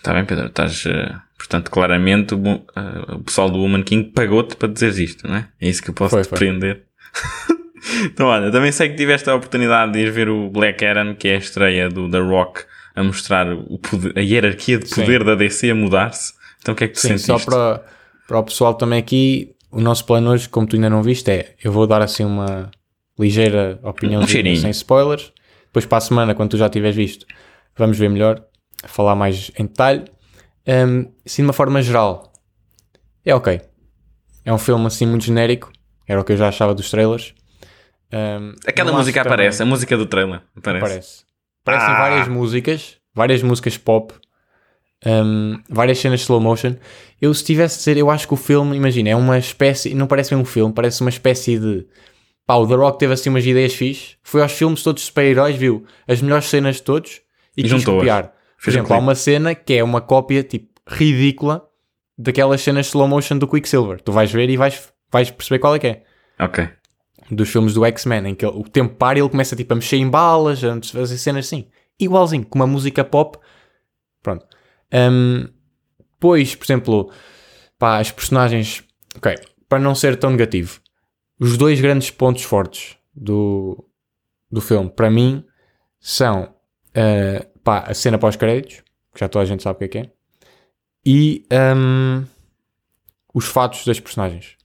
Está 0.00 0.14
bem, 0.14 0.24
Pedro. 0.24 0.46
Estás, 0.46 0.84
eh, 0.86 1.14
portanto, 1.36 1.70
claramente 1.70 2.34
o, 2.34 2.42
eh, 2.46 3.14
o 3.16 3.18
pessoal 3.20 3.50
do 3.50 3.58
Woman 3.60 3.82
King 3.82 4.10
pagou-te 4.10 4.56
para 4.56 4.68
dizeres 4.68 4.96
isto, 4.98 5.28
não 5.28 5.36
é? 5.36 5.48
É 5.60 5.68
isso 5.68 5.82
que 5.82 5.90
eu 5.90 5.94
posso 5.94 6.22
Foi, 6.24 6.38
prender. 6.38 6.84
então, 8.04 8.26
olha, 8.28 8.50
também 8.50 8.72
sei 8.72 8.88
que 8.88 8.96
tiveste 8.96 9.28
a 9.28 9.34
oportunidade 9.34 9.92
de 9.92 9.98
ir 10.00 10.10
ver 10.10 10.28
o 10.28 10.48
Black 10.50 10.84
Adam, 10.84 11.14
que 11.14 11.28
é 11.28 11.34
a 11.34 11.38
estreia 11.38 11.88
do 11.88 12.10
The 12.10 12.18
Rock, 12.18 12.62
a 12.94 13.02
mostrar 13.02 13.52
o 13.52 13.78
poder- 13.78 14.16
a 14.18 14.20
hierarquia 14.22 14.78
de 14.78 14.88
Sim. 14.88 15.02
poder 15.02 15.22
da 15.24 15.34
DC 15.34 15.70
a 15.70 15.74
mudar-se. 15.74 16.32
Então, 16.60 16.72
o 16.74 16.76
que 16.76 16.84
é 16.84 16.88
que 16.88 16.94
tu 16.94 17.00
Sim, 17.00 17.18
sentiste? 17.18 17.26
só 17.26 17.38
para, 17.38 17.84
para 18.26 18.38
o 18.38 18.44
pessoal 18.44 18.74
também 18.74 18.98
aqui, 18.98 19.54
o 19.70 19.80
nosso 19.80 20.04
plano 20.06 20.30
hoje, 20.30 20.48
como 20.48 20.66
tu 20.66 20.76
ainda 20.76 20.90
não 20.90 21.02
viste, 21.02 21.30
é 21.30 21.54
eu 21.62 21.72
vou 21.72 21.86
dar 21.86 22.02
assim 22.02 22.24
uma 22.24 22.70
ligeira 23.18 23.78
opinião 23.82 24.22
Um 24.22 24.26
sem 24.26 24.70
spoilers. 24.70 25.32
Depois 25.66 25.84
para 25.86 25.98
a 25.98 26.00
semana, 26.00 26.34
quando 26.34 26.50
tu 26.50 26.56
já 26.56 26.68
tiveres 26.68 26.96
visto, 26.96 27.26
vamos 27.76 27.96
ver 27.98 28.08
melhor, 28.10 28.42
falar 28.86 29.14
mais 29.14 29.50
em 29.58 29.64
detalhe. 29.66 30.04
Um, 30.66 31.10
assim, 31.26 31.42
de 31.42 31.46
uma 31.48 31.52
forma 31.52 31.80
geral, 31.82 32.32
é 33.24 33.34
ok. 33.34 33.60
É 34.44 34.52
um 34.52 34.58
filme 34.58 34.86
assim 34.86 35.06
muito 35.06 35.24
genérico, 35.24 35.70
era 36.06 36.20
o 36.20 36.24
que 36.24 36.32
eu 36.32 36.36
já 36.36 36.48
achava 36.48 36.74
dos 36.74 36.90
trailers. 36.90 37.34
Um, 38.12 38.54
Aquela 38.66 38.92
música 38.92 39.22
também- 39.22 39.34
aparece, 39.34 39.62
a 39.62 39.66
música 39.66 39.96
do 39.96 40.06
trailer 40.06 40.42
aparece. 40.56 40.84
Aparece. 40.84 41.24
Aparecem 41.62 41.88
Ah. 41.94 41.98
várias 41.98 42.28
músicas, 42.28 42.96
várias 43.14 43.42
músicas 43.42 43.76
pop, 43.78 44.14
hum, 45.06 45.60
várias 45.68 45.98
cenas 45.98 46.20
de 46.20 46.24
slow 46.24 46.40
motion. 46.40 46.74
Eu, 47.20 47.32
se 47.34 47.44
tivesse 47.44 47.74
de 47.76 47.78
dizer, 47.80 47.96
eu 47.98 48.10
acho 48.10 48.26
que 48.26 48.34
o 48.34 48.36
filme, 48.36 48.76
imagina, 48.76 49.10
é 49.10 49.16
uma 49.16 49.38
espécie, 49.38 49.94
não 49.94 50.06
parece 50.06 50.30
bem 50.34 50.38
um 50.40 50.44
filme, 50.44 50.72
parece 50.72 51.00
uma 51.00 51.10
espécie 51.10 51.58
de. 51.58 51.86
Pá, 52.46 52.54
o 52.56 52.66
The 52.66 52.74
Rock 52.74 52.98
teve 52.98 53.12
assim 53.12 53.30
umas 53.30 53.46
ideias 53.46 53.74
fixe, 53.74 54.16
foi 54.22 54.42
aos 54.42 54.52
filmes 54.52 54.82
todos 54.82 55.02
de 55.02 55.06
super-heróis, 55.06 55.54
viu 55.56 55.84
as 56.08 56.20
melhores 56.20 56.46
cenas 56.46 56.76
de 56.76 56.82
todos 56.82 57.20
e, 57.56 57.60
E 57.60 57.68
quis 57.68 57.84
copiar. 57.84 58.32
Por 58.62 58.68
um 58.68 58.72
exemplo, 58.72 58.94
há 58.94 58.98
uma 58.98 59.14
cena 59.14 59.54
que 59.54 59.74
é 59.74 59.84
uma 59.84 60.00
cópia, 60.00 60.42
tipo, 60.42 60.68
ridícula 60.86 61.66
daquelas 62.18 62.60
cenas 62.60 62.86
slow 62.88 63.08
motion 63.08 63.38
do 63.38 63.48
Quicksilver. 63.48 64.00
Tu 64.00 64.12
vais 64.12 64.30
ver 64.30 64.50
e 64.50 64.56
vais, 64.56 64.92
vais 65.10 65.30
perceber 65.30 65.58
qual 65.58 65.74
é 65.74 65.78
que 65.78 65.86
é 65.86 66.04
Ok. 66.38 66.68
dos 67.30 67.48
filmes 67.48 67.72
do 67.74 67.84
X-Men, 67.84 68.28
em 68.28 68.34
que 68.34 68.44
ele- 68.44 68.56
o 68.58 68.62
tempo 68.64 68.94
para 68.96 69.18
e 69.18 69.22
ele 69.22 69.28
começa 69.30 69.56
tipo 69.56 69.72
a 69.72 69.76
mexer 69.76 69.96
em 69.96 70.08
balas, 70.08 70.62
a 70.64 70.78
fazer 70.82 71.16
cenas 71.18 71.46
assim. 71.46 71.68
Igualzinho, 71.98 72.44
com 72.44 72.58
uma 72.58 72.66
música 72.66 73.04
pop. 73.04 73.38
Pronto. 74.22 74.44
Hum, 74.92 75.48
depois, 76.14 76.54
por 76.54 76.64
exemplo, 76.66 77.12
pá, 77.78 77.98
as 77.98 78.10
personagens. 78.10 78.82
Ok, 79.16 79.34
para 79.68 79.78
não 79.78 79.94
ser 79.94 80.16
tão 80.16 80.30
negativo, 80.30 80.80
os 81.38 81.56
dois 81.56 81.80
grandes 81.80 82.10
pontos 82.10 82.42
fortes 82.42 82.96
do, 83.14 83.86
do 84.50 84.60
filme, 84.60 84.90
para 84.90 85.10
mim, 85.10 85.44
são 85.98 86.54
eh, 86.94 87.46
pá, 87.62 87.84
a 87.86 87.94
cena 87.94 88.18
pós-créditos, 88.18 88.82
que 89.12 89.20
já 89.20 89.28
toda 89.28 89.42
a 89.42 89.46
gente 89.46 89.62
sabe 89.62 89.76
o 89.76 89.78
que 89.78 89.84
é 89.84 89.88
que 89.88 89.98
é, 89.98 90.12
e 91.04 91.46
hum, 91.76 92.24
os 93.34 93.46
fatos 93.46 93.84
das 93.84 93.98
personagens 93.98 94.60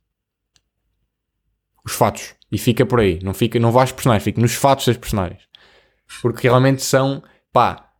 os 1.86 1.94
fatos. 1.94 2.34
E 2.52 2.58
fica 2.58 2.86
por 2.86 3.00
aí. 3.00 3.20
Não, 3.22 3.34
fica, 3.34 3.60
não 3.60 3.72
vais 3.72 3.92
personagens, 3.92 4.24
fica 4.24 4.42
nos 4.42 4.56
fatos 4.56 4.88
das 4.88 4.98
personagens. 4.98 5.44
Porque 6.22 6.48
realmente 6.48 6.82
são, 6.82 7.24
pá, 7.54 7.92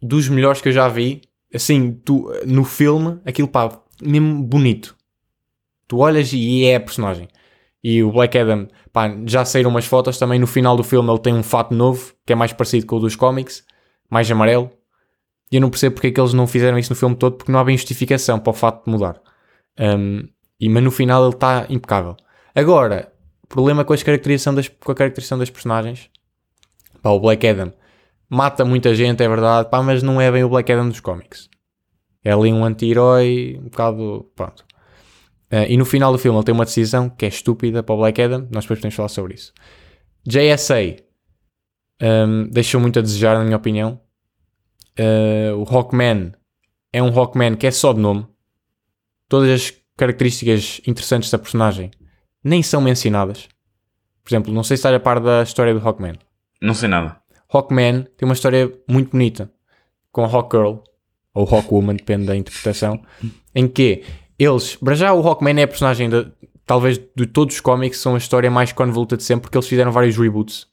dos 0.00 0.28
melhores 0.28 0.60
que 0.60 0.68
eu 0.68 0.72
já 0.72 0.88
vi. 0.88 1.22
Assim, 1.52 1.92
tu, 1.92 2.32
no 2.46 2.64
filme, 2.64 3.20
aquilo, 3.24 3.46
pá, 3.46 3.80
mesmo 4.02 4.42
bonito. 4.42 4.96
Tu 5.86 5.98
olhas 5.98 6.32
e 6.32 6.64
é 6.64 6.76
a 6.76 6.80
personagem. 6.80 7.28
E 7.82 8.02
o 8.02 8.10
Black 8.10 8.36
Adam, 8.38 8.66
pá, 8.92 9.14
já 9.26 9.44
saíram 9.44 9.70
umas 9.70 9.84
fotos 9.84 10.18
também. 10.18 10.38
No 10.38 10.46
final 10.46 10.76
do 10.76 10.82
filme 10.82 11.10
ele 11.10 11.18
tem 11.18 11.34
um 11.34 11.42
fato 11.42 11.74
novo, 11.74 12.14
que 12.26 12.32
é 12.32 12.36
mais 12.36 12.52
parecido 12.52 12.86
com 12.86 12.96
o 12.96 13.00
dos 13.00 13.14
cómics, 13.14 13.64
mais 14.10 14.30
amarelo. 14.30 14.70
E 15.50 15.56
eu 15.56 15.60
não 15.60 15.70
percebo 15.70 15.94
porque 15.94 16.08
é 16.08 16.10
que 16.10 16.20
eles 16.20 16.32
não 16.32 16.46
fizeram 16.46 16.78
isso 16.78 16.90
no 16.90 16.96
filme 16.96 17.14
todo, 17.14 17.36
porque 17.36 17.52
não 17.52 17.60
há 17.60 17.64
bem 17.64 17.76
justificação 17.76 18.38
para 18.38 18.50
o 18.50 18.54
fato 18.54 18.84
de 18.84 18.90
mudar. 18.90 19.20
Um, 19.78 20.28
e, 20.58 20.68
mas 20.68 20.82
no 20.82 20.90
final 20.90 21.24
ele 21.24 21.34
está 21.34 21.66
impecável. 21.68 22.16
Agora, 22.54 23.12
problema 23.48 23.84
com, 23.84 23.92
as 23.92 24.02
caracterização 24.02 24.54
das, 24.54 24.68
com 24.68 24.92
a 24.92 24.94
caracterização 24.94 25.38
das 25.38 25.50
personagens. 25.50 26.10
Pá, 27.02 27.10
o 27.10 27.20
Black 27.20 27.46
Adam 27.46 27.72
mata 28.28 28.64
muita 28.64 28.94
gente, 28.94 29.22
é 29.22 29.28
verdade, 29.28 29.70
pá, 29.70 29.82
mas 29.82 30.02
não 30.02 30.20
é 30.20 30.30
bem 30.30 30.42
o 30.42 30.48
Black 30.48 30.72
Adam 30.72 30.88
dos 30.88 31.00
cómics. 31.00 31.48
É 32.24 32.32
ali 32.32 32.52
um 32.52 32.64
anti-herói, 32.64 33.58
um 33.60 33.64
bocado. 33.64 34.30
Pronto. 34.34 34.64
Uh, 35.52 35.66
e 35.68 35.76
no 35.76 35.84
final 35.84 36.10
do 36.10 36.18
filme 36.18 36.36
ele 36.36 36.44
tem 36.44 36.54
uma 36.54 36.64
decisão 36.64 37.08
que 37.08 37.24
é 37.24 37.28
estúpida 37.28 37.82
para 37.82 37.94
o 37.94 37.98
Black 37.98 38.20
Adam, 38.20 38.48
nós 38.50 38.64
depois 38.64 38.80
podemos 38.80 38.94
falar 38.94 39.08
sobre 39.08 39.34
isso. 39.34 39.52
JSA 40.26 40.96
um, 42.00 42.48
deixou 42.50 42.80
muito 42.80 42.98
a 42.98 43.02
desejar, 43.02 43.38
na 43.38 43.44
minha 43.44 43.56
opinião. 43.56 44.00
Uh, 44.98 45.56
o 45.56 45.62
Hawkman 45.62 46.32
é 46.92 47.02
um 47.02 47.08
Hawkman 47.08 47.56
que 47.56 47.66
é 47.66 47.70
só 47.70 47.92
de 47.92 48.00
nome. 48.00 48.26
Todas 49.28 49.50
as 49.50 49.72
características 49.96 50.80
interessantes 50.86 51.30
da 51.30 51.38
personagem 51.38 51.90
nem 52.42 52.62
são 52.62 52.80
mencionadas. 52.80 53.48
Por 54.22 54.30
exemplo, 54.30 54.52
não 54.52 54.62
sei 54.62 54.76
se 54.76 54.80
está 54.80 54.94
a 54.94 55.00
par 55.00 55.20
da 55.20 55.42
história 55.42 55.74
do 55.74 55.86
Hawkman. 55.86 56.14
Não 56.60 56.74
sei 56.74 56.88
nada. 56.88 57.20
Hawkman 57.52 58.02
tem 58.16 58.26
uma 58.26 58.34
história 58.34 58.72
muito 58.88 59.10
bonita 59.10 59.50
com 60.10 60.24
a 60.24 60.28
Hawkgirl, 60.28 60.78
ou 61.34 61.48
Hawkwoman, 61.52 61.96
depende 61.96 62.26
da 62.26 62.36
interpretação, 62.36 63.02
em 63.54 63.66
que 63.66 64.04
eles, 64.38 64.76
para 64.76 64.94
já 64.94 65.12
o 65.12 65.26
Hawkman 65.26 65.60
é 65.60 65.64
a 65.64 65.68
personagem 65.68 66.08
de, 66.08 66.30
talvez 66.64 66.98
de 66.98 67.26
todos 67.26 67.56
os 67.56 67.60
cómics 67.60 67.98
são 67.98 68.14
a 68.14 68.18
história 68.18 68.50
mais 68.50 68.72
convoluta 68.72 69.16
de 69.16 69.24
sempre 69.24 69.42
porque 69.42 69.58
eles 69.58 69.68
fizeram 69.68 69.90
vários 69.90 70.16
reboots, 70.16 70.66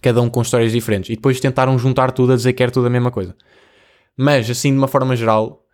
cada 0.00 0.20
um 0.20 0.28
com 0.28 0.42
histórias 0.42 0.72
diferentes, 0.72 1.10
e 1.10 1.16
depois 1.16 1.40
tentaram 1.40 1.78
juntar 1.78 2.12
tudo 2.12 2.32
a 2.32 2.36
dizer 2.36 2.52
que 2.52 2.62
era 2.62 2.72
tudo 2.72 2.86
a 2.86 2.90
mesma 2.90 3.10
coisa. 3.10 3.34
Mas 4.16 4.48
assim, 4.50 4.72
de 4.72 4.78
uma 4.78 4.88
forma 4.88 5.14
geral, 5.14 5.64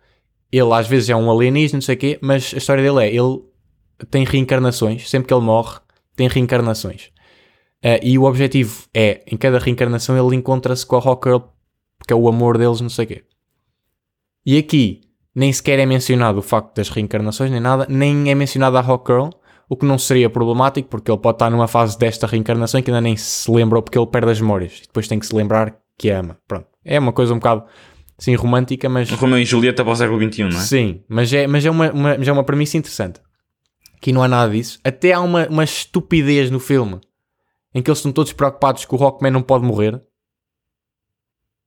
ele 0.51 0.73
às 0.73 0.87
vezes 0.87 1.09
é 1.09 1.15
um 1.15 1.31
alienígena, 1.31 1.77
não 1.77 1.81
sei 1.81 1.95
o 1.95 1.97
quê, 1.97 2.19
mas 2.21 2.53
a 2.53 2.57
história 2.57 2.83
dele 2.83 3.03
é, 3.03 3.07
ele 3.13 3.41
tem 4.09 4.23
reencarnações, 4.23 5.09
sempre 5.09 5.27
que 5.27 5.33
ele 5.33 5.43
morre, 5.43 5.79
tem 6.15 6.27
reencarnações. 6.27 7.11
Uh, 7.83 8.01
e 8.01 8.17
o 8.17 8.23
objetivo 8.23 8.85
é, 8.93 9.23
em 9.27 9.37
cada 9.37 9.59
reencarnação, 9.59 10.17
ele 10.17 10.35
encontra-se 10.35 10.85
com 10.85 10.95
a 10.95 10.99
Hawkgirl, 10.99 11.39
porque 11.97 12.13
é 12.13 12.15
o 12.15 12.27
amor 12.27 12.57
deles, 12.57 12.81
não 12.81 12.89
sei 12.89 13.05
o 13.05 13.07
quê. 13.07 13.23
E 14.45 14.57
aqui, 14.57 15.01
nem 15.33 15.51
sequer 15.51 15.79
é 15.79 15.85
mencionado 15.85 16.39
o 16.39 16.41
facto 16.41 16.75
das 16.75 16.89
reencarnações, 16.89 17.51
nem 17.51 17.59
nada, 17.59 17.85
nem 17.89 18.29
é 18.31 18.35
mencionado 18.35 18.77
a 18.77 18.81
Hawkgirl, 18.81 19.29
o 19.69 19.75
que 19.75 19.85
não 19.85 19.97
seria 19.97 20.29
problemático, 20.29 20.89
porque 20.89 21.11
ele 21.11 21.19
pode 21.19 21.35
estar 21.35 21.49
numa 21.49 21.67
fase 21.67 21.97
desta 21.97 22.27
reencarnação 22.27 22.81
que 22.81 22.91
ainda 22.91 23.01
nem 23.01 23.17
se 23.17 23.49
lembrou 23.51 23.81
porque 23.81 23.97
ele 23.97 24.07
perde 24.07 24.31
as 24.31 24.41
memórias. 24.41 24.79
E 24.79 24.87
depois 24.87 25.07
tem 25.07 25.19
que 25.19 25.25
se 25.25 25.35
lembrar 25.35 25.77
que 25.97 26.09
ama. 26.09 26.37
Pronto. 26.47 26.67
É 26.83 26.99
uma 26.99 27.11
coisa 27.11 27.33
um 27.33 27.37
bocado 27.37 27.65
Sim, 28.17 28.35
romântica, 28.35 28.87
mas. 28.87 29.09
Romeu 29.11 29.39
e 29.39 29.45
Julieta 29.45 29.83
para 29.83 29.93
o 29.93 29.95
século 29.95 30.31
XXI, 30.31 30.43
não 30.43 30.49
é? 30.49 30.61
Sim, 30.61 31.03
mas 31.07 31.33
é, 31.33 31.47
mas 31.47 31.65
é, 31.65 31.69
uma, 31.69 31.91
uma, 31.91 32.17
mas 32.17 32.27
é 32.27 32.31
uma 32.31 32.43
premissa 32.43 32.77
interessante. 32.77 33.19
Aqui 33.97 34.11
não 34.13 34.23
há 34.23 34.27
nada 34.27 34.51
disso. 34.51 34.79
Até 34.83 35.13
há 35.13 35.19
uma, 35.19 35.47
uma 35.47 35.63
estupidez 35.63 36.49
no 36.49 36.59
filme 36.59 37.01
em 37.73 37.81
que 37.81 37.89
eles 37.89 37.99
estão 37.99 38.11
todos 38.11 38.31
preocupados 38.31 38.85
que 38.85 38.95
o 38.95 38.97
Rockman 38.97 39.31
não 39.31 39.41
pode 39.41 39.65
morrer. 39.65 40.01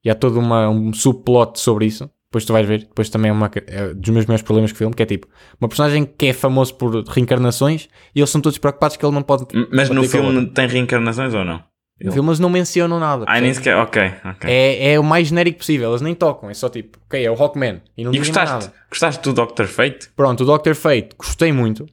E 0.03 0.09
há 0.09 0.15
todo 0.15 0.39
uma, 0.39 0.69
um 0.69 0.91
subplot 0.93 1.59
sobre 1.59 1.85
isso. 1.85 2.09
Depois 2.29 2.45
tu 2.45 2.53
vais 2.53 2.67
ver. 2.67 2.79
Depois 2.81 3.09
também 3.09 3.29
é, 3.29 3.33
uma, 3.33 3.49
é 3.67 3.93
dos 3.93 4.09
meus 4.09 4.25
maiores 4.27 4.43
problemas 4.43 4.71
com 4.71 4.75
o 4.75 4.77
filme, 4.77 4.95
que 4.95 5.01
é 5.01 5.05
tipo 5.05 5.27
uma 5.59 5.67
personagem 5.67 6.05
que 6.05 6.27
é 6.27 6.33
famoso 6.33 6.75
por 6.75 7.03
reencarnações 7.07 7.89
e 8.13 8.19
eles 8.19 8.29
são 8.29 8.39
todos 8.39 8.59
preocupados 8.59 8.95
que 8.97 9.05
ele 9.05 9.13
não 9.13 9.23
pode. 9.23 9.45
Mas 9.71 9.89
no 9.89 10.03
filme 10.03 10.45
tem 10.47 10.67
reencarnações 10.67 11.33
ou 11.33 11.43
não? 11.43 11.63
No 12.01 12.13
filme 12.13 12.29
eles 12.29 12.39
não 12.39 12.49
mencionam 12.49 12.99
nada. 12.99 13.25
Ah, 13.27 13.41
nem 13.41 13.53
sequer, 13.53 13.75
ok, 13.75 14.13
ok. 14.23 14.49
É, 14.49 14.93
é 14.93 14.99
o 14.99 15.03
mais 15.03 15.27
genérico 15.27 15.57
possível, 15.57 15.89
eles 15.89 16.01
nem 16.01 16.15
tocam, 16.15 16.49
é 16.49 16.53
só 16.53 16.69
tipo, 16.69 16.97
ok, 17.05 17.25
é 17.25 17.29
o 17.29 17.33
Rockman. 17.33 17.81
E, 17.97 18.05
não 18.05 18.13
e 18.13 18.19
gostaste, 18.19 18.53
nada. 18.53 18.73
gostaste 18.89 19.21
do 19.23 19.33
Doctor 19.33 19.67
Fate? 19.67 20.09
Pronto, 20.15 20.43
o 20.43 20.45
Doctor 20.45 20.75
Fate, 20.75 21.09
gostei 21.17 21.51
muito. 21.51 21.85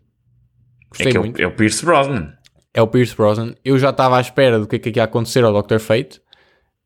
Gostei 0.91 1.13
é 1.13 1.19
muito. 1.19 1.41
É 1.41 1.45
o, 1.45 1.49
é 1.49 1.49
o 1.49 1.57
Pierce 1.57 1.85
Brosnan. 1.85 2.33
É 2.73 2.83
o 2.83 2.87
Pierce 2.87 3.17
Brosnan. 3.17 3.55
Eu 3.65 3.79
já 3.79 3.91
estava 3.91 4.19
à 4.19 4.21
espera 4.21 4.61
do 4.61 4.69
que 4.69 4.77
é 4.77 4.79
que 4.79 4.91
ia 4.97 5.05
acontecer 5.05 5.43
ao 5.43 5.53
Doctor 5.53 5.81
Fate. 5.81 6.21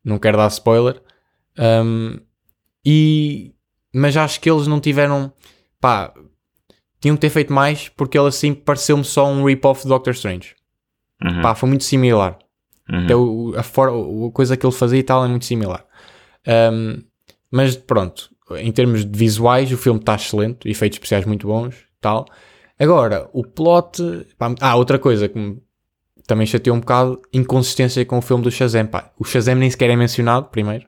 Não 0.03 0.17
quero 0.17 0.37
dar 0.37 0.47
spoiler. 0.47 0.99
Um, 1.59 2.17
e... 2.85 3.53
Mas 3.93 4.15
acho 4.15 4.39
que 4.39 4.49
eles 4.49 4.67
não 4.67 4.79
tiveram... 4.79 5.33
Pá, 5.79 6.13
tinham 7.01 7.15
que 7.15 7.21
ter 7.21 7.29
feito 7.29 7.51
mais 7.51 7.89
porque 7.89 8.17
ele 8.17 8.27
assim 8.27 8.53
pareceu-me 8.53 9.03
só 9.03 9.27
um 9.27 9.43
rip-off 9.43 9.83
do 9.83 9.89
Doctor 9.89 10.13
Strange. 10.13 10.55
Uhum. 11.23 11.41
Pá, 11.41 11.55
foi 11.55 11.67
muito 11.67 11.83
similar. 11.83 12.37
Uhum. 12.89 13.03
Então, 13.03 13.53
a, 13.57 13.63
for, 13.63 13.89
a 13.89 14.31
coisa 14.31 14.55
que 14.55 14.65
ele 14.65 14.73
fazia 14.73 14.99
e 14.99 15.03
tal 15.03 15.25
é 15.25 15.27
muito 15.27 15.45
similar. 15.45 15.85
Um, 16.47 17.01
mas 17.49 17.75
pronto, 17.75 18.29
em 18.57 18.71
termos 18.71 19.03
de 19.05 19.17
visuais, 19.17 19.71
o 19.71 19.77
filme 19.77 19.99
está 19.99 20.15
excelente, 20.15 20.69
efeitos 20.69 20.97
especiais 20.97 21.25
muito 21.25 21.47
bons 21.47 21.75
tal. 21.99 22.25
Agora, 22.79 23.29
o 23.31 23.43
plot. 23.43 24.01
Pá, 24.37 24.53
ah, 24.59 24.75
outra 24.75 24.97
coisa 24.97 25.27
que 25.27 25.37
me 25.37 25.61
também 26.27 26.47
chateou 26.47 26.77
um 26.77 26.79
bocado, 26.79 27.21
inconsistência 27.33 28.05
com 28.05 28.17
o 28.17 28.21
filme 28.21 28.43
do 28.43 28.51
Shazam. 28.51 28.87
Pá, 28.87 29.11
o 29.19 29.23
Shazam 29.23 29.55
nem 29.55 29.69
sequer 29.69 29.89
é 29.89 29.95
mencionado, 29.95 30.47
primeiro. 30.47 30.87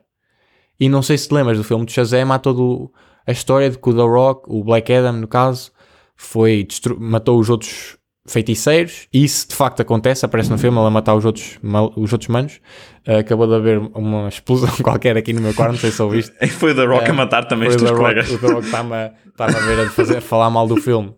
E 0.78 0.88
não 0.88 1.02
sei 1.02 1.16
se 1.18 1.28
te 1.28 1.34
lembras 1.34 1.58
do 1.58 1.64
filme 1.64 1.84
do 1.84 1.90
Shazam, 1.90 2.32
há 2.32 2.38
toda 2.38 2.90
a 3.26 3.32
história 3.32 3.70
de 3.70 3.78
que 3.78 3.88
o 3.88 3.94
The 3.94 4.02
Rock, 4.02 4.42
o 4.46 4.64
Black 4.64 4.92
Adam, 4.92 5.12
no 5.12 5.28
caso, 5.28 5.72
foi 6.16 6.66
matou 6.98 7.38
os 7.38 7.48
outros 7.48 7.96
feiticeiros, 8.26 9.06
e 9.12 9.22
isso 9.22 9.48
de 9.48 9.54
facto 9.54 9.80
acontece, 9.80 10.24
aparece 10.24 10.50
no 10.50 10.56
filme, 10.56 10.78
ela 10.78 10.90
matar 10.90 11.14
os 11.14 11.24
outros, 11.24 11.58
os 11.96 12.12
outros 12.12 12.28
manos. 12.28 12.60
Uh, 13.06 13.18
acabou 13.18 13.46
de 13.46 13.54
haver 13.54 13.78
uma 13.94 14.28
explosão 14.30 14.74
qualquer 14.82 15.16
aqui 15.16 15.32
no 15.32 15.42
meu 15.42 15.52
quarto, 15.52 15.72
não 15.72 15.78
sei 15.78 15.90
se 15.90 16.00
ouviste. 16.00 16.32
Foi 16.56 16.72
o 16.72 16.74
The 16.74 16.84
Rock 16.86 17.08
uh, 17.08 17.10
a 17.10 17.14
matar 17.14 17.44
também 17.44 17.68
os 17.68 17.76
teus 17.76 17.90
colegas. 17.90 18.30
o 18.30 18.38
The 18.38 18.46
Rock 18.46 18.66
está-me 18.66 18.94
a, 18.94 19.12
a 19.38 19.46
ver 19.46 19.80
a 19.80 19.90
fazer, 19.90 20.20
falar 20.22 20.48
mal 20.48 20.66
do 20.66 20.76
filme, 20.76 21.14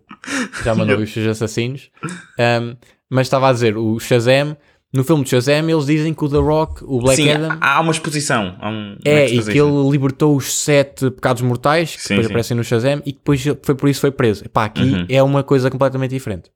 já 0.64 0.74
mandou 0.74 0.98
os 0.98 1.12
seus 1.12 1.28
assassinos. 1.28 1.90
Um, 2.38 2.76
mas 3.08 3.28
estava 3.28 3.48
a 3.50 3.52
dizer, 3.52 3.76
o 3.76 4.00
Shazam, 4.00 4.56
no 4.96 5.04
filme 5.04 5.24
de 5.24 5.30
Shazam, 5.30 5.68
eles 5.68 5.86
dizem 5.86 6.14
que 6.14 6.24
o 6.24 6.28
The 6.28 6.38
Rock, 6.38 6.84
o 6.84 7.00
Black 7.00 7.22
sim, 7.22 7.30
Adam. 7.30 7.58
Há 7.60 7.80
uma 7.80 7.92
exposição. 7.92 8.56
Há 8.60 8.70
um, 8.70 8.96
é, 9.04 9.26
e 9.26 9.42
que 9.42 9.58
ele 9.58 9.90
libertou 9.90 10.36
os 10.36 10.52
sete 10.52 11.10
pecados 11.10 11.42
mortais 11.42 11.94
que 11.94 12.02
sim, 12.02 12.08
depois 12.10 12.26
sim. 12.26 12.32
aparecem 12.32 12.56
no 12.56 12.64
Shazam 12.64 13.02
e 13.04 13.12
que 13.12 13.18
depois 13.18 13.42
foi 13.62 13.74
por 13.74 13.88
isso 13.88 14.00
foi 14.00 14.10
preso. 14.10 14.48
Pá, 14.48 14.64
aqui 14.64 14.82
uhum. 14.82 15.06
é 15.08 15.22
uma 15.22 15.42
coisa 15.42 15.70
completamente 15.70 16.10
diferente. 16.10 16.50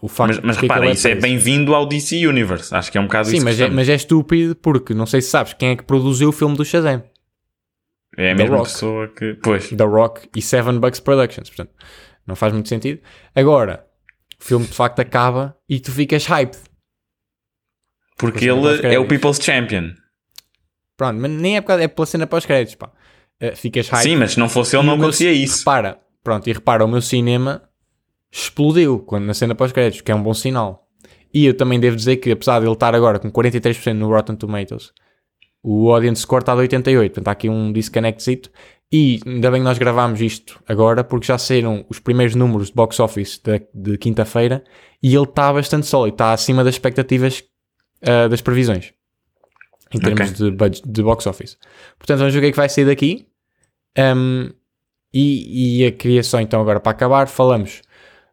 O 0.00 0.08
facto 0.08 0.36
mas 0.36 0.44
mas 0.44 0.56
repara, 0.56 0.86
é 0.86 0.92
isso 0.92 1.08
é 1.08 1.14
bem-vindo 1.14 1.74
ao 1.74 1.86
DC 1.86 2.26
Universe. 2.26 2.74
Acho 2.74 2.90
que 2.92 2.98
é 2.98 3.00
um 3.00 3.04
bocado 3.04 3.28
Sim, 3.28 3.36
isso. 3.36 3.40
Sim, 3.40 3.44
mas, 3.44 3.60
é, 3.60 3.68
mas 3.68 3.88
é 3.88 3.94
estúpido 3.94 4.54
porque 4.54 4.94
não 4.94 5.06
sei 5.06 5.20
se 5.20 5.30
sabes 5.30 5.52
quem 5.52 5.70
é 5.70 5.76
que 5.76 5.84
produziu 5.84 6.28
o 6.28 6.32
filme 6.32 6.56
do 6.56 6.64
Shazam. 6.64 7.02
É 8.16 8.32
a 8.32 8.34
mesma 8.34 8.56
Rock. 8.56 8.70
pessoa 8.70 9.08
que. 9.08 9.34
Pois. 9.42 9.68
The 9.68 9.84
Rock 9.84 10.28
e 10.36 10.42
Seven 10.42 10.78
Bucks 10.78 11.00
Productions. 11.00 11.48
Portanto, 11.48 11.72
não 12.26 12.36
faz 12.36 12.52
muito 12.52 12.68
sentido. 12.68 13.00
Agora, 13.34 13.84
o 14.40 14.44
filme 14.44 14.66
de 14.66 14.72
facto 14.72 15.00
acaba 15.00 15.56
e 15.68 15.80
tu 15.80 15.92
ficas 15.92 16.26
hyped. 16.26 16.58
Porque 18.20 18.44
ele 18.44 18.86
é 18.86 18.98
o 18.98 19.06
People's 19.06 19.38
Champion. 19.38 19.92
Pronto, 20.96 21.18
mas 21.18 21.30
nem 21.30 21.56
é, 21.56 21.64
é 21.66 21.88
pela 21.88 22.06
cena 22.06 22.26
pós-créditos, 22.26 22.74
pá. 22.74 22.92
Uh, 23.42 23.56
ficas 23.56 23.88
hyped. 23.88 24.02
Sim, 24.10 24.16
mas 24.16 24.32
se 24.32 24.38
não 24.38 24.48
fosse 24.50 24.76
ele, 24.76 24.86
não 24.86 24.94
acontecia 24.94 25.32
isso. 25.32 25.60
Repara, 25.60 25.98
pronto, 26.22 26.46
e 26.48 26.52
repara, 26.52 26.84
o 26.84 26.88
meu 26.88 27.00
cinema 27.00 27.62
explodiu 28.30 28.98
quando 28.98 29.24
na 29.24 29.32
cena 29.32 29.54
pós-créditos, 29.54 30.02
que 30.02 30.12
é 30.12 30.14
um 30.14 30.22
bom 30.22 30.34
sinal. 30.34 30.86
E 31.32 31.46
eu 31.46 31.56
também 31.56 31.80
devo 31.80 31.96
dizer 31.96 32.16
que, 32.16 32.30
apesar 32.30 32.60
de 32.60 32.66
ele 32.66 32.72
estar 32.72 32.94
agora 32.94 33.18
com 33.18 33.30
43% 33.30 33.94
no 33.94 34.08
Rotten 34.08 34.36
Tomatoes, 34.36 34.92
o 35.62 35.90
audience 35.90 36.22
score 36.22 36.42
está 36.42 36.54
de 36.54 36.60
88, 36.60 37.12
portanto 37.12 37.28
há 37.28 37.32
aqui 37.32 37.48
um 37.48 37.72
disconnectzito. 37.72 38.50
E 38.92 39.20
ainda 39.24 39.50
bem 39.52 39.60
que 39.60 39.64
nós 39.64 39.78
gravámos 39.78 40.20
isto 40.20 40.60
agora, 40.66 41.04
porque 41.04 41.26
já 41.28 41.38
saíram 41.38 41.86
os 41.88 42.00
primeiros 42.00 42.34
números 42.34 42.68
de 42.68 42.74
box 42.74 42.98
office 42.98 43.38
de, 43.38 43.62
de 43.72 43.96
quinta-feira 43.96 44.64
e 45.00 45.14
ele 45.14 45.24
está 45.24 45.52
bastante 45.52 45.86
sólido, 45.86 46.14
está 46.14 46.32
acima 46.32 46.64
das 46.64 46.74
expectativas 46.74 47.44
uh, 48.02 48.28
das 48.28 48.40
previsões 48.40 48.92
em 49.92 49.98
termos 49.98 50.30
okay. 50.30 50.50
de, 50.50 50.56
budget, 50.56 50.88
de 50.88 51.02
box 51.02 51.26
office. 51.26 51.58
Portanto, 51.98 52.18
vamos 52.18 52.32
ver 52.32 52.38
o 52.38 52.42
que 52.42 52.48
é 52.48 52.50
que 52.52 52.56
vai 52.56 52.68
sair 52.68 52.84
daqui. 52.84 53.26
Um, 53.98 54.50
e, 55.12 55.80
e 55.82 55.86
a 55.86 55.90
queria 55.90 56.22
só 56.22 56.40
então 56.40 56.60
agora 56.60 56.78
para 56.78 56.92
acabar, 56.92 57.26
falamos 57.26 57.82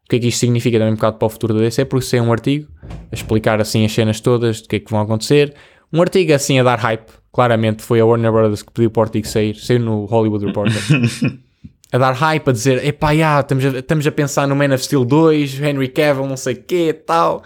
o 0.07 0.09
que 0.09 0.15
é 0.15 0.19
que 0.19 0.27
isto 0.27 0.39
significa 0.39 0.77
também 0.77 0.93
um 0.93 0.95
bocado 0.95 1.17
para 1.17 1.25
o 1.25 1.29
futuro 1.29 1.53
da 1.53 1.59
DC, 1.59 1.83
porque 1.85 2.05
sei 2.05 2.21
um 2.21 2.31
artigo 2.31 2.71
a 3.11 3.13
explicar 3.13 3.59
assim 3.59 3.83
as 3.83 3.91
cenas 3.91 4.21
todas, 4.21 4.61
do 4.61 4.69
que 4.69 4.77
é 4.77 4.79
que 4.79 4.89
vão 4.89 5.01
acontecer. 5.01 5.53
Um 5.91 6.01
artigo 6.01 6.31
assim 6.33 6.59
a 6.59 6.63
dar 6.63 6.79
hype, 6.79 7.11
claramente 7.33 7.83
foi 7.83 7.99
a 7.99 8.05
Warner 8.05 8.31
Brothers 8.31 8.61
que 8.61 8.71
pediu 8.71 8.89
para 8.89 9.01
o 9.01 9.03
artigo 9.03 9.27
sair, 9.27 9.55
saiu 9.55 9.79
no 9.81 10.05
Hollywood 10.05 10.45
Reporter. 10.45 10.79
a 11.91 11.97
dar 11.97 12.13
hype, 12.13 12.47
a 12.47 12.51
dizer, 12.53 12.85
epá, 12.85 13.13
já, 13.13 13.41
estamos, 13.41 13.65
a, 13.65 13.79
estamos 13.79 14.07
a 14.07 14.11
pensar 14.11 14.47
no 14.47 14.55
Man 14.55 14.73
of 14.73 14.83
Steel 14.83 15.03
2, 15.03 15.59
Henry 15.59 15.89
Cavill, 15.89 16.25
não 16.25 16.37
sei 16.37 16.53
o 16.53 16.63
quê, 16.63 16.93
tal. 16.93 17.43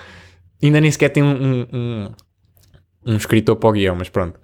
Ainda 0.63 0.79
nem 0.81 0.91
sequer 0.91 1.09
tem 1.09 1.23
um, 1.23 1.65
um, 1.73 2.11
um, 3.05 3.15
escritor 3.15 3.55
para 3.55 3.69
o 3.69 3.73
guião, 3.73 3.95
mas 3.95 4.09
pronto. 4.09 4.39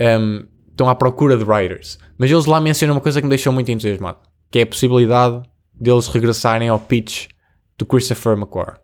Um, 0.00 0.46
estão 0.70 0.88
à 0.88 0.94
procura 0.94 1.36
de 1.36 1.44
writers. 1.44 1.98
Mas 2.18 2.30
eles 2.30 2.46
lá 2.46 2.60
mencionam 2.60 2.94
uma 2.94 3.00
coisa 3.00 3.20
que 3.20 3.26
me 3.26 3.30
deixou 3.30 3.52
muito 3.52 3.70
entusiasmado, 3.70 4.18
que 4.50 4.58
é 4.58 4.62
a 4.62 4.66
possibilidade 4.66 5.42
deles 5.74 6.08
regressarem 6.08 6.68
ao 6.68 6.78
pitch 6.80 7.28
do 7.78 7.86
Christopher 7.86 8.32
McQuarrie. 8.36 8.80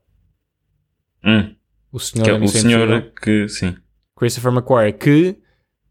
Hum, 1.24 1.54
O 1.92 1.98
senhor, 1.98 2.24
que 2.24 2.30
é 2.30 2.34
o 2.34 2.48
senhor 2.48 3.12
que, 3.20 3.48
sim. 3.48 3.76
Christopher 4.16 4.52
McQuarrie, 4.52 4.92
que 4.92 5.36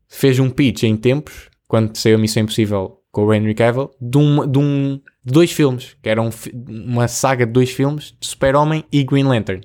fez 0.07 0.39
um 0.39 0.49
pitch 0.49 0.83
em 0.83 0.95
tempos, 0.95 1.49
quando 1.67 1.95
saiu 1.97 2.15
a 2.15 2.19
Missão 2.19 2.43
Impossível 2.43 3.01
com 3.11 3.25
o 3.25 3.33
Henry 3.33 3.53
Cavill, 3.53 3.91
de, 3.99 4.17
um, 4.17 4.49
de, 4.49 4.59
um, 4.59 5.01
de 5.23 5.33
dois 5.33 5.51
filmes, 5.51 5.95
que 6.01 6.09
era 6.09 6.31
fi- 6.31 6.51
uma 6.67 7.07
saga 7.07 7.45
de 7.45 7.51
dois 7.51 7.69
filmes, 7.71 8.15
de 8.19 8.27
Super-Homem 8.27 8.83
e 8.91 9.03
Green 9.03 9.23
Lantern. 9.23 9.61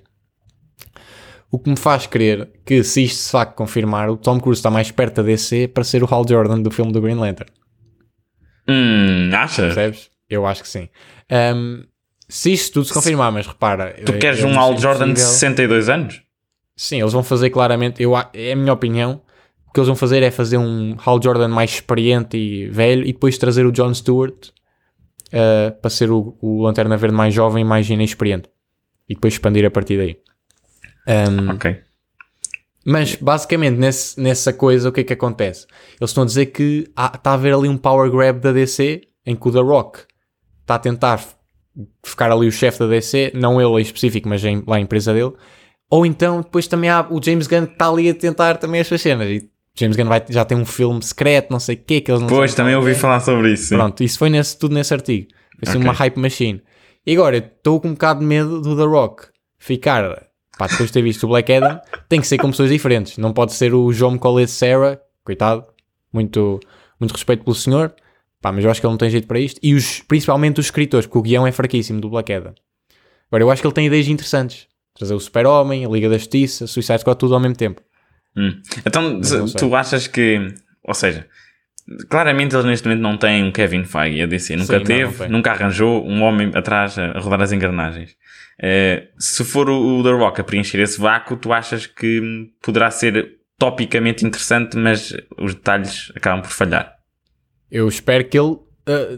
O 1.50 1.58
que 1.58 1.68
me 1.68 1.76
faz 1.76 2.06
crer 2.06 2.48
que, 2.64 2.84
se 2.84 3.02
isto 3.04 3.18
se 3.18 3.32
facto 3.32 3.56
confirmar, 3.56 4.08
o 4.08 4.16
Tom 4.16 4.38
Cruise 4.38 4.60
está 4.60 4.70
mais 4.70 4.90
perto 4.90 5.16
da 5.16 5.22
DC 5.24 5.68
para 5.68 5.82
ser 5.82 6.02
o 6.02 6.08
Hal 6.14 6.24
Jordan 6.28 6.60
do 6.60 6.70
filme 6.70 6.92
do 6.92 7.00
Green 7.00 7.16
Lantern. 7.16 7.50
Hum, 8.68 9.30
achas? 9.34 9.74
Percebes? 9.74 10.10
Eu 10.28 10.46
acho 10.46 10.62
que 10.62 10.68
sim. 10.68 10.88
Um, 11.56 11.82
se 12.28 12.52
isto 12.52 12.74
tudo 12.74 12.86
se 12.86 12.94
confirmar, 12.94 13.32
mas 13.32 13.46
repara... 13.46 13.96
Tu 14.06 14.12
é- 14.12 14.18
queres 14.18 14.40
é 14.40 14.44
um 14.44 14.50
Missão 14.50 14.62
Al 14.62 14.78
Jordan 14.78 15.06
de 15.06 15.10
Impossível. 15.12 15.32
62 15.32 15.88
anos? 15.88 16.22
Sim, 16.76 17.00
eles 17.00 17.12
vão 17.12 17.24
fazer 17.24 17.50
claramente, 17.50 18.00
eu, 18.00 18.16
é 18.16 18.52
a 18.52 18.56
minha 18.56 18.72
opinião, 18.72 19.20
o 19.66 19.72
que 19.72 19.80
eles 19.80 19.88
vão 19.88 19.96
fazer 19.96 20.22
é 20.22 20.30
fazer 20.30 20.56
um 20.56 20.96
Hal 21.04 21.20
Jordan 21.22 21.48
mais 21.48 21.72
experiente 21.72 22.36
e 22.36 22.68
velho 22.68 23.02
e 23.02 23.12
depois 23.12 23.36
trazer 23.36 23.66
o 23.66 23.72
John 23.72 23.92
Stewart 23.92 24.48
uh, 25.28 25.72
para 25.80 25.90
ser 25.90 26.10
o, 26.10 26.36
o 26.40 26.62
Lanterna 26.62 26.96
Verde 26.96 27.16
mais 27.16 27.34
jovem 27.34 27.62
e 27.62 27.64
mais 27.64 27.90
inexperiente. 27.90 28.48
E 29.08 29.14
depois 29.14 29.34
expandir 29.34 29.64
a 29.66 29.70
partir 29.70 29.96
daí. 29.98 30.16
Um, 31.08 31.50
Ok. 31.54 31.76
mas 32.84 33.14
basicamente 33.16 33.76
nesse, 33.78 34.20
nessa 34.20 34.52
coisa 34.52 34.88
o 34.88 34.92
que 34.92 35.00
é 35.00 35.04
que 35.04 35.12
acontece? 35.12 35.66
Eles 36.00 36.10
estão 36.10 36.22
a 36.22 36.26
dizer 36.26 36.46
que 36.46 36.88
está 36.90 37.30
a 37.30 37.34
haver 37.34 37.54
ali 37.54 37.68
um 37.68 37.76
power 37.76 38.10
grab 38.10 38.40
da 38.40 38.52
DC 38.52 39.02
em 39.26 39.34
que 39.36 39.48
o 39.48 39.52
The 39.52 39.60
Rock 39.60 40.00
está 40.62 40.74
a 40.76 40.78
tentar 40.78 41.20
ficar 42.04 42.30
ali 42.32 42.46
o 42.48 42.52
chefe 42.52 42.78
da 42.80 42.86
DC, 42.86 43.32
não 43.34 43.60
ele 43.60 43.78
em 43.80 43.82
específico, 43.82 44.28
mas 44.28 44.44
em- 44.44 44.62
lá 44.66 44.76
a 44.76 44.80
empresa 44.80 45.12
dele. 45.14 45.32
Ou 45.90 46.04
então 46.06 46.40
depois 46.40 46.66
também 46.66 46.88
há 46.90 47.06
o 47.10 47.20
James 47.22 47.46
Gunn 47.46 47.66
que 47.66 47.72
está 47.72 47.88
ali 47.88 48.08
a 48.08 48.14
tentar 48.14 48.56
também 48.58 48.80
as 48.80 48.86
suas 48.86 49.00
cenas. 49.02 49.28
E 49.28 49.50
James 49.76 49.96
Gunn 49.96 50.06
vai, 50.06 50.22
já 50.28 50.44
tem 50.44 50.56
um 50.58 50.64
filme 50.64 51.02
secreto, 51.02 51.50
não 51.50 51.60
sei 51.60 51.76
o 51.76 51.78
quê, 51.84 52.00
que 52.00 52.10
eles 52.10 52.20
não 52.20 52.28
Pois, 52.28 52.54
também 52.54 52.74
ouvi 52.76 52.92
é. 52.92 52.94
falar 52.94 53.20
sobre 53.20 53.52
isso. 53.52 53.68
sim. 53.68 53.76
Pronto, 53.76 54.02
isso 54.02 54.18
foi 54.18 54.30
nesse, 54.30 54.58
tudo 54.58 54.74
nesse 54.74 54.92
artigo. 54.94 55.28
Foi 55.58 55.68
assim 55.68 55.78
Ok. 55.78 55.86
uma 55.88 55.92
hype 55.92 56.16
machine. 56.18 56.62
E 57.06 57.12
agora, 57.14 57.36
estou 57.38 57.80
com 57.80 57.88
um 57.88 57.92
bocado 57.92 58.20
de 58.20 58.26
medo 58.26 58.60
do 58.60 58.76
The 58.76 58.84
Rock 58.84 59.26
ficar, 59.58 60.26
pá, 60.61 60.66
depois 60.66 60.90
de 60.90 60.92
ter 60.92 61.01
visto 61.01 61.25
o 61.25 61.29
Black 61.29 61.51
Adam, 61.51 61.81
tem 62.07 62.20
que 62.20 62.27
ser 62.27 62.37
com 62.37 62.51
pessoas 62.51 62.68
diferentes. 62.68 63.16
Não 63.16 63.33
pode 63.33 63.55
ser 63.55 63.73
o 63.73 63.90
João 63.94 64.18
Colette 64.18 64.53
Sarah, 64.53 65.01
coitado, 65.25 65.64
muito, 66.12 66.61
muito 67.01 67.12
respeito 67.12 67.42
pelo 67.42 67.57
senhor, 67.57 67.94
pá, 68.42 68.53
mas 68.53 68.62
eu 68.62 68.70
acho 68.70 68.79
que 68.79 68.87
ele 68.87 68.92
não 68.92 68.99
tem 68.99 69.09
jeito 69.09 69.27
para 69.27 69.40
isto. 69.40 69.59
E 69.62 69.73
os, 69.75 70.01
principalmente 70.01 70.61
os 70.61 70.66
escritores, 70.66 71.07
porque 71.07 71.18
o 71.18 71.23
guião 71.23 71.46
é 71.46 71.53
fraquíssimo 71.53 71.99
do 71.99 72.11
Black 72.11 72.31
Adam. 72.31 72.55
Agora, 73.31 73.42
eu 73.42 73.51
acho 73.51 73.62
que 73.62 73.66
ele 73.66 73.75
tem 73.75 73.87
ideias 73.87 74.07
interessantes. 74.09 74.66
Trazer 74.94 75.14
o 75.14 75.20
Super-Homem, 75.20 75.87
a 75.87 75.88
Liga 75.88 76.11
da 76.11 76.18
Justiça, 76.18 76.66
Suicide 76.66 76.99
Squad, 76.99 77.18
tudo 77.18 77.33
ao 77.33 77.40
mesmo 77.40 77.57
tempo. 77.57 77.81
Hum. 78.37 78.61
Então, 78.85 79.18
tu 79.57 79.75
achas 79.75 80.07
que. 80.07 80.46
Ou 80.85 80.92
seja, 80.92 81.27
claramente 82.09 82.55
eles 82.55 82.64
neste 82.66 82.87
momento 82.87 83.03
não 83.03 83.16
têm 83.16 83.44
um 83.44 83.50
Kevin 83.53 83.85
Feige 83.85 84.22
a 84.22 84.26
DC. 84.26 84.57
Nunca 84.57 84.72
Sim, 84.74 84.79
não, 84.79 84.85
teve, 84.87 85.05
não 85.05 85.12
tem. 85.18 85.29
nunca 85.29 85.50
arranjou 85.53 86.07
um 86.07 86.22
homem 86.22 86.50
atrás 86.55 86.98
a, 86.98 87.18
rodar 87.18 87.40
as 87.42 87.53
engrenagens. 87.53 88.14
Eh, 88.62 89.09
se 89.18 89.42
for 89.44 89.68
o, 89.70 89.98
o 89.98 90.03
The 90.03 90.11
Rock 90.11 90.40
a 90.40 90.44
preencher 90.44 90.79
esse 90.81 91.00
vácuo, 91.00 91.37
tu 91.37 91.53
achas 91.53 91.87
que 91.87 92.48
poderá 92.62 92.90
ser 92.90 93.37
topicamente 93.59 94.24
interessante, 94.26 94.76
mas 94.76 95.12
os 95.38 95.55
detalhes 95.55 96.12
acabam 96.14 96.42
por 96.42 96.50
falhar. 96.50 96.92
Eu 97.70 97.88
espero 97.88 98.24
que 98.24 98.38
ele 98.38 98.53
uh, 98.53 98.62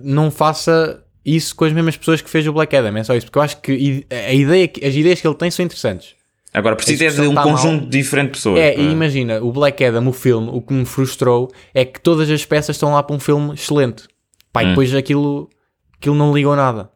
não 0.03 0.31
faça 0.31 1.03
isso 1.25 1.55
com 1.55 1.65
as 1.65 1.73
mesmas 1.73 1.97
pessoas 1.97 2.21
que 2.21 2.29
fez 2.29 2.47
o 2.47 2.53
Black 2.53 2.75
Adam, 2.77 2.97
é 2.97 3.05
só 3.05 3.15
isso, 3.15 3.27
porque 3.27 3.39
eu 3.39 3.43
acho 3.43 3.61
que 3.61 4.05
a 4.11 4.33
ideia, 4.33 4.67
que- 4.69 4.85
as 4.85 4.95
ideias 4.95 5.21
que 5.21 5.27
ele 5.27 5.37
tem 5.37 5.51
são 5.51 5.65
interessantes. 5.65 6.15
Agora, 6.55 6.77
precisa 6.77 7.07
é 7.07 7.09
de 7.11 7.21
um 7.23 7.35
tá 7.35 7.43
conjunto 7.43 7.81
mal. 7.83 7.91
de 7.91 7.99
diferentes 7.99 8.33
pessoas. 8.41 8.61
É, 8.61 8.73
para- 8.73 8.83
e 8.83 8.91
imagina, 8.93 9.43
o 9.43 9.51
Black 9.53 9.83
Adam, 9.85 10.07
o 10.09 10.13
filme, 10.13 10.51
o 10.53 10.61
que 10.61 10.73
me 10.75 10.85
frustrou 10.85 11.51
é 11.73 11.85
que 11.85 11.99
todas 12.01 12.29
as 12.31 12.45
peças 12.45 12.77
estão 12.77 12.93
lá 12.93 13.03
para 13.03 13.17
um 13.17 13.21
filme 13.21 13.55
excelente. 13.55 14.05
Pá, 14.53 14.63
e 14.63 14.67
Hum. 14.67 14.69
depois 14.71 14.95
aquilo, 14.95 15.49
aquilo 15.97 16.15
não 16.15 16.35
ligou 16.35 16.55
nada. 16.55 16.91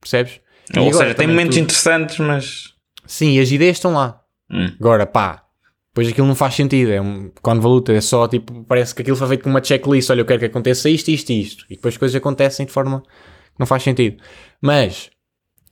Percebes? 0.00 0.40
E 0.74 0.78
Ou 0.78 0.88
agora 0.88 1.04
seja, 1.06 1.14
tem 1.14 1.26
momentos 1.26 1.56
tudo- 1.56 1.64
interessantes, 1.64 2.18
mas. 2.18 2.74
Sim, 3.06 3.38
as 3.38 3.50
ideias 3.50 3.76
estão 3.76 3.94
lá. 3.94 4.20
Hum. 4.50 4.70
Agora, 4.78 5.06
pá, 5.06 5.44
depois 5.92 6.08
aquilo 6.08 6.26
não 6.26 6.34
faz 6.34 6.54
sentido. 6.54 6.90
É 6.92 7.00
um, 7.00 7.30
quando 7.40 7.62
valuta 7.62 7.90
é 7.92 8.00
só 8.02 8.28
tipo, 8.28 8.64
parece 8.64 8.94
que 8.94 9.00
aquilo 9.00 9.16
foi 9.16 9.28
feito 9.28 9.44
com 9.44 9.50
uma 9.50 9.64
checklist. 9.64 10.10
Olha, 10.10 10.20
eu 10.20 10.24
quero 10.26 10.40
que 10.40 10.44
aconteça 10.46 10.90
isto, 10.90 11.08
isto 11.10 11.30
e 11.30 11.40
isto. 11.40 11.64
E 11.70 11.76
depois 11.76 11.94
as 11.94 11.98
coisas 11.98 12.14
acontecem 12.14 12.66
de 12.66 12.72
forma 12.72 13.00
que 13.00 13.58
não 13.58 13.66
faz 13.66 13.82
sentido. 13.82 14.22
Mas 14.60 15.10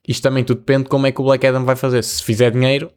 isto 0.08 0.22
também 0.22 0.44
tudo 0.44 0.58
depende 0.60 0.84
de 0.84 0.88
como 0.88 1.06
é 1.06 1.12
que 1.12 1.20
o 1.20 1.24
Black 1.24 1.46
Adam 1.46 1.64
vai 1.66 1.76
fazer. 1.76 2.02
Se 2.02 2.22
fizer 2.22 2.50
dinheiro, 2.52 2.90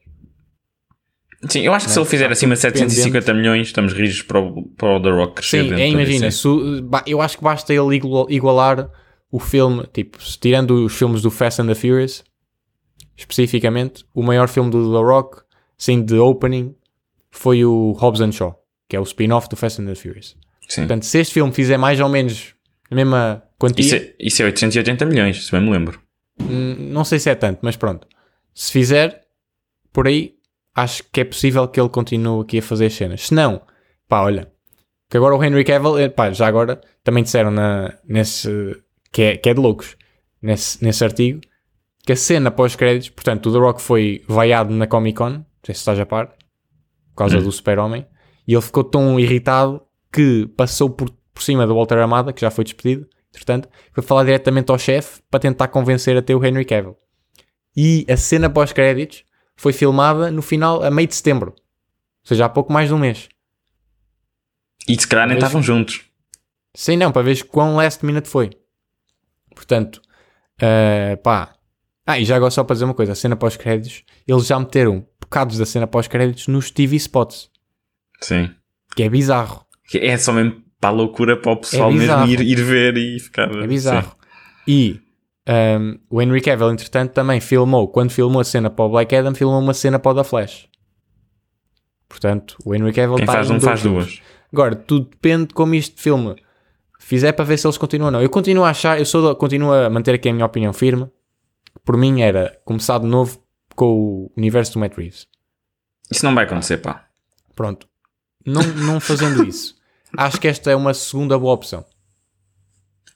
Sim, 1.49 1.61
eu 1.61 1.73
acho 1.73 1.85
que 1.85 1.91
se 1.91 1.97
Não, 1.97 2.03
ele 2.03 2.09
fizer 2.09 2.25
está 2.25 2.33
acima 2.33 2.55
de 2.55 2.61
tudo 2.61 2.71
750 2.71 3.33
milhões, 3.33 3.67
estamos 3.67 3.93
rijos 3.93 4.21
para 4.23 4.39
o, 4.39 4.63
para 4.69 4.95
o 4.97 5.01
The 5.01 5.09
Rock 5.11 5.35
crescer 5.35 5.63
sim, 5.67 5.73
é, 5.81 5.87
imagina, 5.89 6.31
se 6.31 6.47
eu 7.07 7.21
acho 7.21 7.37
que 7.37 7.43
basta 7.43 7.73
ele 7.73 7.95
igual- 7.95 8.27
igualar 8.29 8.89
o 9.31 9.39
filme, 9.39 9.85
tipo, 9.93 10.21
se 10.23 10.37
tirando 10.39 10.85
os 10.85 10.95
filmes 10.95 11.21
do 11.21 11.29
Fast 11.29 11.61
and 11.61 11.67
the 11.67 11.75
Furious, 11.75 12.23
especificamente, 13.17 14.05
o 14.13 14.21
maior 14.23 14.47
filme 14.47 14.69
do 14.69 14.91
The 14.91 14.99
Rock, 15.03 15.41
sim, 15.77 16.03
de 16.03 16.15
opening, 16.15 16.75
foi 17.31 17.63
o 17.65 17.91
Hobbs 17.93 18.21
and 18.21 18.31
Shaw, 18.31 18.55
que 18.87 18.95
é 18.95 18.99
o 18.99 19.03
spin-off 19.03 19.49
do 19.49 19.55
Fast 19.55 19.81
and 19.81 19.85
the 19.85 19.95
Furious. 19.95 20.35
Sim. 20.67 20.81
Portanto, 20.81 21.05
se 21.05 21.19
este 21.19 21.33
filme 21.33 21.51
fizer 21.53 21.77
mais 21.77 21.99
ou 21.99 22.09
menos 22.09 22.55
a 22.89 22.95
mesma 22.95 23.43
quantia, 23.59 23.85
Isso, 23.85 23.95
é, 23.95 24.13
isso 24.19 24.41
é 24.41 24.45
880 24.45 25.05
milhões, 25.05 25.45
se 25.45 25.51
bem 25.51 25.61
me 25.61 25.71
lembro. 25.71 25.99
hum, 26.41 26.75
não 26.91 27.03
sei 27.03 27.19
se 27.19 27.29
é 27.29 27.35
tanto, 27.35 27.59
mas 27.61 27.75
pronto. 27.75 28.07
Se 28.53 28.71
fizer, 28.71 29.21
por 29.91 30.07
aí, 30.07 30.34
acho 30.75 31.03
que 31.11 31.21
é 31.21 31.23
possível 31.23 31.67
que 31.67 31.79
ele 31.79 31.89
continue 31.89 32.41
aqui 32.41 32.59
a 32.59 32.61
fazer 32.61 32.87
as 32.87 32.93
cenas. 32.93 33.27
Se 33.27 33.33
não, 33.33 33.61
pá, 34.07 34.21
olha, 34.21 34.51
que 35.09 35.17
agora 35.17 35.35
o 35.35 35.43
Henry 35.43 35.63
Cavill, 35.63 35.97
eh, 35.97 36.09
pá, 36.09 36.31
já 36.31 36.45
agora, 36.45 36.81
também 37.03 37.23
disseram 37.23 37.49
na, 37.49 37.97
nesse, 38.03 38.49
que 39.11 39.21
é, 39.21 39.37
que 39.37 39.49
é 39.49 39.53
de 39.53 39.59
loucos, 39.59 39.95
nesse, 40.41 40.83
nesse 40.83 41.03
artigo, 41.03 41.39
que 42.05 42.11
a 42.11 42.15
cena 42.15 42.51
pós-créditos, 42.51 43.09
portanto, 43.09 43.49
o 43.49 43.53
The 43.53 43.59
Rock 43.59 43.81
foi 43.81 44.23
vaiado 44.27 44.73
na 44.73 44.85
Comic 44.85 45.17
Con, 45.17 45.29
não 45.29 45.45
sei 45.63 45.73
se 45.73 45.79
estás 45.79 45.99
a 45.99 46.05
par, 46.05 46.27
por 46.27 47.15
causa 47.15 47.37
Hum. 47.37 47.43
do 47.43 47.51
Super-Homem, 47.51 48.05
e 48.47 48.53
ele 48.53 48.61
ficou 48.61 48.83
tão 48.83 49.19
irritado 49.19 49.81
que 50.11 50.47
passou 50.55 50.89
por, 50.89 51.09
por 51.33 51.41
cima 51.41 51.65
do 51.65 51.73
Walter 51.73 51.97
Amada, 51.99 52.33
que 52.33 52.41
já 52.41 52.51
foi 52.51 52.63
despedido, 52.63 53.07
entretanto, 53.33 53.67
foi 53.91 54.03
falar 54.03 54.23
diretamente 54.23 54.71
ao 54.71 54.77
chefe 54.77 55.21
para 55.31 55.39
tentar 55.39 55.67
convencer 55.69 56.15
até 56.15 56.35
o 56.35 56.45
Henry 56.45 56.65
Cavill. 56.65 56.95
E 57.75 58.05
a 58.09 58.15
cena 58.15 58.49
pós-créditos 58.49 59.24
foi 59.55 59.73
filmada 59.73 60.31
no 60.31 60.41
final, 60.41 60.83
a 60.83 60.91
meio 60.91 61.07
de 61.07 61.15
setembro. 61.15 61.51
Ou 61.51 62.27
seja, 62.27 62.45
há 62.45 62.49
pouco 62.49 62.71
mais 62.73 62.89
de 62.89 62.93
um 62.93 62.99
mês. 62.99 63.29
E 64.87 64.99
se 64.99 65.07
calhar 65.07 65.27
nem 65.27 65.37
estavam 65.37 65.61
juntos. 65.61 66.03
Sim, 66.73 66.97
não, 66.97 67.11
para 67.11 67.21
ver 67.21 67.43
quão 67.45 67.75
last 67.75 68.05
minute 68.05 68.27
foi. 68.27 68.51
Portanto, 69.55 70.01
eh, 70.59 71.15
pá. 71.17 71.55
Ah, 72.05 72.19
e 72.19 72.25
já 72.25 72.35
agora 72.35 72.51
só 72.51 72.63
para 72.63 72.75
dizer 72.75 72.85
uma 72.85 72.93
coisa: 72.93 73.13
a 73.13 73.15
cena 73.15 73.35
pós-créditos, 73.35 74.03
eles 74.27 74.45
já 74.45 74.59
meteram 74.59 75.07
bocados 75.19 75.57
da 75.57 75.65
cena 75.65 75.87
pós-créditos 75.87 76.47
nos 76.47 76.69
TV 76.69 76.97
spots. 76.97 77.49
Sim. 78.21 78.53
Que 78.95 79.03
é 79.03 79.09
bizarro. 79.09 79.65
É 79.93 80.17
só 80.17 80.33
mesmo 80.33 80.63
para 80.79 80.89
a 80.89 80.93
loucura 80.93 81.39
para 81.39 81.53
o 81.53 81.57
pessoal 81.57 81.91
mesmo 81.91 82.01
bizarro. 82.01 82.31
ir, 82.31 82.41
ir 82.41 82.63
ver 82.63 82.97
e 82.97 83.19
ficar. 83.19 83.49
É 83.51 83.67
bizarro. 83.67 84.15
E 84.67 84.99
ehm, 85.45 85.97
o 86.09 86.21
Henry 86.21 86.41
Cavill, 86.41 86.71
entretanto, 86.71 87.11
também 87.11 87.39
filmou, 87.39 87.87
quando 87.87 88.11
filmou 88.11 88.41
a 88.41 88.43
cena 88.43 88.69
para 88.69 88.85
o 88.85 88.89
Black 88.89 89.15
Adam, 89.15 89.33
filmou 89.35 89.59
uma 89.59 89.73
cena 89.73 89.99
para 89.99 90.11
o 90.11 90.13
da 90.13 90.23
Flash. 90.23 90.67
Portanto, 92.07 92.57
o 92.63 92.73
Henry 92.73 92.93
Cavill. 92.93 93.15
Quem 93.15 93.23
está 93.23 93.33
faz 93.33 93.49
um 93.49 93.59
faz 93.59 93.81
filmes. 93.81 94.05
duas. 94.05 94.21
Agora, 94.51 94.75
tudo 94.75 95.09
depende 95.09 95.47
de 95.47 95.53
como 95.53 95.75
este 95.75 96.01
filme 96.01 96.35
fizer 96.99 97.33
para 97.33 97.45
ver 97.45 97.57
se 97.57 97.67
eles 97.67 97.77
continuam 97.77 98.07
ou 98.07 98.11
não. 98.11 98.21
Eu 98.21 98.29
continuo 98.29 98.63
a 98.63 98.69
achar, 98.69 98.97
eu 98.97 99.05
sou 99.05 99.35
continuo 99.35 99.71
a 99.73 99.89
manter 99.89 100.15
aqui 100.15 100.29
a 100.29 100.33
minha 100.33 100.45
opinião 100.45 100.73
firme. 100.73 101.09
Por 101.83 101.97
mim 101.97 102.21
era 102.21 102.57
começar 102.65 102.99
de 102.99 103.05
novo 103.05 103.39
com 103.75 103.85
o 103.85 104.31
universo 104.37 104.73
do 104.73 104.79
Matt 104.79 104.97
Reeves. 104.97 105.27
Isso 106.09 106.25
não 106.25 106.33
vai 106.33 106.45
acontecer, 106.45 106.77
pá. 106.77 107.05
Pronto. 107.55 107.87
Não, 108.45 108.61
não 108.61 108.99
fazendo 108.99 109.43
isso. 109.43 109.75
Acho 110.17 110.39
que 110.39 110.47
esta 110.47 110.71
é 110.71 110.75
uma 110.75 110.93
segunda 110.93 111.37
boa 111.37 111.53
opção. 111.53 111.85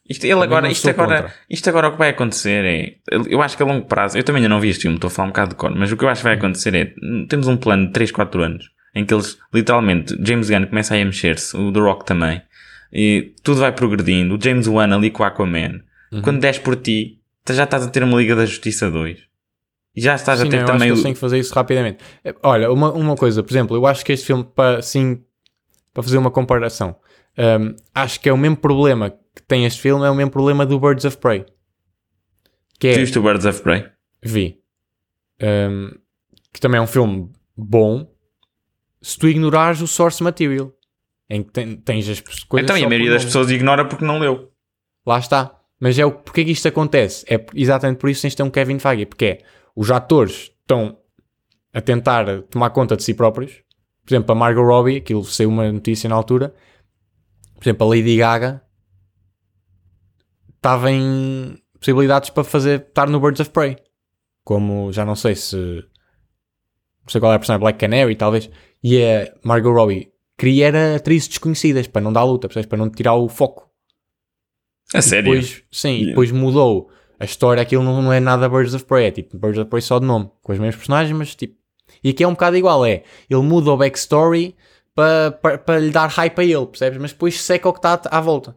Isto, 0.10 0.26
ele 0.26 0.42
agora, 0.42 0.72
isto, 0.72 0.90
agora, 0.90 1.22
contra. 1.22 1.36
isto 1.50 1.70
agora 1.70 1.88
o 1.90 1.92
que 1.92 1.98
vai 1.98 2.10
acontecer 2.10 2.66
é. 2.66 2.96
Eu 3.30 3.42
acho 3.42 3.56
que 3.56 3.62
a 3.62 3.66
longo 3.66 3.86
prazo. 3.86 4.18
Eu 4.18 4.24
também 4.24 4.42
ainda 4.42 4.54
não 4.54 4.60
vi 4.60 4.70
este 4.70 4.82
filme, 4.82 4.98
estou 4.98 5.08
a 5.08 5.12
falar 5.12 5.28
um 5.28 5.32
bocado 5.32 5.50
de 5.52 5.56
cor, 5.56 5.74
mas 5.76 5.92
o 5.92 5.98
que 5.98 6.04
eu 6.04 6.10
acho 6.10 6.22
que 6.22 6.28
vai 6.28 6.36
acontecer 6.36 6.74
é. 6.74 6.94
hum, 7.02 7.26
Temos 7.30 7.48
um 7.48 7.56
plano 7.56 7.88
de 7.88 7.94
3, 7.94 8.12
4 8.12 8.42
anos 8.42 8.66
em 8.96 9.06
que 9.06 9.14
eles, 9.14 9.38
literalmente, 9.54 10.18
James 10.22 10.50
Gunn 10.50 10.66
começa 10.66 10.96
a 10.96 11.06
mexer-se, 11.06 11.56
o 11.56 11.72
The 11.72 11.80
Rock 11.80 12.06
também, 12.06 12.42
e 12.92 13.34
tudo 13.44 13.60
vai 13.60 13.72
progredindo. 13.72 14.36
O 14.36 14.42
James 14.42 14.68
Wan 14.68 14.96
ali 14.96 15.12
com 15.12 15.24
o 15.24 15.26
Aquaman. 15.26 15.82
Uhum. 16.12 16.22
Quando 16.22 16.40
des 16.40 16.58
por 16.58 16.76
ti, 16.76 17.20
já 17.48 17.64
estás 17.64 17.86
a 17.86 17.90
ter 17.90 18.04
uma 18.04 18.18
Liga 18.18 18.36
da 18.36 18.46
Justiça 18.46 18.90
2. 18.90 19.18
E 19.96 20.02
já 20.02 20.16
estás 20.16 20.40
Sim, 20.40 20.48
a 20.48 20.50
ter 20.50 20.58
não, 20.58 20.62
eu 20.62 20.66
acho 20.66 20.72
que 20.72 20.78
também. 20.80 20.90
eles 20.90 21.04
têm 21.04 21.14
que 21.14 21.20
fazer 21.20 21.40
isso 21.40 21.54
rapidamente. 21.54 21.98
Eh, 22.24 22.34
Olha, 22.44 22.72
uma, 22.72 22.92
uma 22.92 23.16
coisa, 23.16 23.44
por 23.44 23.52
exemplo, 23.52 23.76
eu 23.76 23.86
acho 23.86 24.04
que 24.04 24.12
este 24.12 24.26
filme, 24.26 24.44
para, 24.44 24.80
assim, 24.80 25.22
para 25.94 26.04
fazer 26.04 26.18
uma 26.18 26.32
comparação, 26.32 26.96
hum, 27.40 27.76
acho 27.96 28.20
que 28.20 28.30
é 28.30 28.34
o 28.34 28.38
mesmo 28.38 28.58
problema 28.58 29.10
que 29.10 29.42
tem 29.48 29.66
este 29.66 29.82
filme, 29.82 30.06
é 30.06 30.10
o 30.10 30.16
mesmo 30.16 30.32
problema 30.32 30.66
do 30.66 30.80
Birds 30.80 31.06
of 31.06 31.18
Prey. 31.18 31.46
Que 32.80 32.90
é, 32.90 32.94
Tu 32.94 33.00
viste 33.00 33.20
o 33.20 33.24
Birds 33.24 33.46
of 33.46 33.62
Prey? 33.62 33.86
vi. 34.22 34.60
Hum, 35.42 35.92
que 36.54 36.60
também 36.60 36.80
é 36.80 36.82
um 36.82 36.88
filme 36.88 37.32
bom, 37.56 38.10
se 39.02 39.18
tu 39.18 39.28
ignorares 39.28 39.82
o 39.82 39.88
source 39.88 40.22
material, 40.22 40.74
em 41.30 41.44
que 41.44 41.52
ten, 41.52 41.76
tens 41.78 42.10
as 42.10 42.20
coisas. 42.20 42.66
Então, 42.66 42.78
e 42.78 42.84
a 42.84 42.90
maioria 42.90 43.12
das 43.12 43.24
pessoas 43.24 43.52
ignora 43.52 43.86
porque 43.86 44.04
não 44.04 44.20
leu. 44.20 44.52
Lá 45.06 45.20
está. 45.20 45.56
Mas 45.80 45.98
é 45.98 46.06
o 46.06 46.12
porque 46.12 46.42
é 46.42 46.44
que 46.44 46.52
isto 46.52 46.68
acontece? 46.68 47.26
É 47.30 47.44
exatamente 47.56 48.00
por 48.00 48.10
isso 48.10 48.20
que 48.20 48.22
tens 48.24 48.32
de 48.32 48.38
ter 48.38 48.44
um 48.44 48.50
Kevin 48.50 48.80
Feige, 48.80 49.06
porque 49.06 49.26
é, 49.26 49.38
os 49.76 49.90
atores 49.90 50.52
estão 50.62 50.98
a 51.74 51.80
tentar 51.80 52.42
tomar 52.50 52.72
conta 52.72 52.98
de 52.98 53.04
si 53.04 53.14
próprios. 53.14 53.64
Por 54.06 54.14
exemplo, 54.14 54.32
a 54.32 54.36
Margot 54.36 54.64
Robbie, 54.64 54.98
aquilo 54.98 55.24
saiu 55.24 55.50
uma 55.50 55.72
notícia 55.72 56.10
na 56.10 56.16
altura. 56.16 56.54
Por 57.60 57.68
exemplo, 57.68 57.86
a 57.86 57.90
Lady 57.90 58.16
Gaga 58.16 58.64
estava 60.56 60.90
em 60.90 61.62
possibilidades 61.78 62.30
para 62.30 62.44
fazer 62.46 62.80
estar 62.88 63.10
no 63.10 63.20
Birds 63.20 63.42
of 63.42 63.50
Prey. 63.50 63.78
Como 64.46 64.92
já 64.94 65.04
não 65.04 65.16
sei 65.16 65.36
se 65.36 65.56
não 65.58 67.12
sei 67.12 67.20
qual 67.20 67.34
é 67.34 67.36
a 67.36 67.40
personagem, 67.40 67.62
Black 67.62 67.78
Canary, 67.78 68.16
talvez. 68.16 68.50
E 68.82 69.04
a 69.04 69.34
Margot 69.44 69.74
Robbie 69.74 70.12
queria 70.38 70.68
era 70.68 70.96
atrizes 70.96 71.28
desconhecidas 71.28 71.88
para 71.88 72.02
não 72.02 72.14
dar 72.14 72.24
luta, 72.24 72.48
para 72.48 72.78
não 72.78 72.90
tirar 72.90 73.16
o 73.16 73.28
foco. 73.28 73.70
É 74.94 75.02
sério? 75.02 75.32
Depois, 75.32 75.64
sim, 75.72 75.90
yeah. 75.90 76.10
depois 76.10 76.32
mudou 76.32 76.90
a 77.20 77.26
história, 77.26 77.62
aquilo 77.62 77.84
não, 77.84 78.02
não 78.02 78.14
é 78.14 78.20
nada 78.20 78.48
Birds 78.48 78.74
of 78.74 78.86
Prey, 78.86 79.08
é 79.08 79.12
tipo 79.12 79.38
Birds 79.38 79.60
of 79.60 79.70
Prey 79.70 79.82
só 79.82 80.00
de 80.00 80.06
nome, 80.06 80.32
com 80.42 80.54
os 80.54 80.60
mesmos 80.60 80.78
personagens, 80.78 81.16
mas 81.16 81.36
tipo. 81.36 81.60
E 82.04 82.10
aqui 82.10 82.24
é 82.24 82.28
um 82.28 82.32
bocado 82.32 82.56
igual, 82.56 82.86
é. 82.86 83.04
Ele 83.30 83.42
muda 83.42 83.72
o 83.72 83.78
backstory 83.78 84.56
para 85.00 85.32
pa, 85.32 85.58
pa 85.58 85.78
lhe 85.78 85.92
dar 85.92 86.08
hype 86.08 86.40
a 86.40 86.44
ele, 86.44 86.66
percebes? 86.66 87.00
Mas 87.00 87.12
depois 87.12 87.42
seca 87.42 87.70
o 87.70 87.74
que 87.74 87.80
está 87.80 88.02
à 88.12 88.20
volta. 88.20 88.56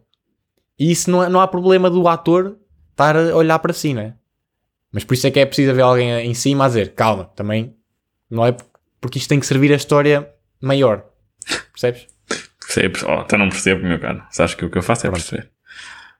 E 0.78 0.90
isso 0.90 1.10
não, 1.10 1.22
é, 1.22 1.28
não 1.28 1.40
há 1.40 1.46
problema 1.46 1.88
do 1.88 2.08
ator 2.08 2.56
estar 2.90 3.16
a 3.16 3.36
olhar 3.36 3.58
para 3.60 3.72
si, 3.72 3.94
não 3.94 4.02
é? 4.02 4.14
Mas 4.92 5.04
por 5.04 5.14
isso 5.14 5.26
é 5.26 5.30
que 5.30 5.38
é 5.38 5.46
preciso 5.46 5.70
haver 5.70 5.82
alguém 5.82 6.10
em 6.26 6.34
cima 6.34 6.64
a 6.64 6.68
dizer, 6.68 6.94
calma, 6.94 7.24
também 7.36 7.74
não 8.30 8.44
é 8.44 8.54
porque 9.00 9.18
isto 9.18 9.28
tem 9.28 9.38
que 9.38 9.46
servir 9.46 9.72
a 9.72 9.76
história 9.76 10.28
maior. 10.60 11.04
Percebes? 11.72 12.06
Percebes? 12.60 13.02
Oh, 13.04 13.22
então 13.24 13.38
não 13.38 13.48
percebo, 13.48 13.86
meu 13.86 13.98
caro. 13.98 14.22
Sabes 14.30 14.54
que 14.54 14.64
o 14.64 14.70
que 14.70 14.78
eu 14.78 14.82
faço 14.82 15.06
é 15.06 15.10
perceber. 15.10 15.48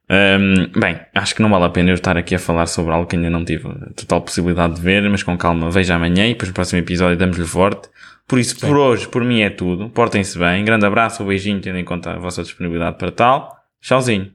Um, 0.09 0.69
bem, 0.79 1.01
acho 1.15 1.35
que 1.35 1.43
não 1.43 1.51
vale 1.51 1.65
a 1.65 1.71
pena 1.71 1.91
eu 1.91 1.95
estar 1.95 2.17
aqui 2.17 2.35
a 2.35 2.39
falar 2.39 2.67
sobre 2.67 2.93
algo 2.93 3.07
que 3.07 3.17
ainda 3.17 3.31
não 3.31 3.45
tive 3.45 3.69
total 3.97 4.21
possibilidade 4.21 4.75
de 4.75 4.81
ver, 4.81 5.09
mas 5.09 5.23
com 5.23 5.37
calma, 5.39 5.71
veja 5.71 5.95
amanhã 5.95 6.27
e 6.27 6.33
depois 6.33 6.49
no 6.49 6.55
próximo 6.55 6.81
episódio 6.81 7.17
damos-lhe 7.17 7.47
forte. 7.47 7.89
Por 8.33 8.39
isso, 8.39 8.59
Sim. 8.59 8.67
por 8.67 8.79
hoje, 8.79 9.07
por 9.07 9.23
mim 9.23 9.43
é 9.43 9.51
tudo. 9.51 9.91
Portem-se 9.91 10.39
bem. 10.39 10.65
Grande 10.65 10.87
abraço, 10.87 11.23
um 11.23 11.27
beijinho, 11.27 11.61
tendo 11.61 11.77
em 11.77 11.85
conta 11.85 12.13
a 12.13 12.19
vossa 12.19 12.43
disponibilidade 12.43 12.97
para 12.97 13.13
tal. 13.13 13.55
Tchauzinho. 13.79 14.33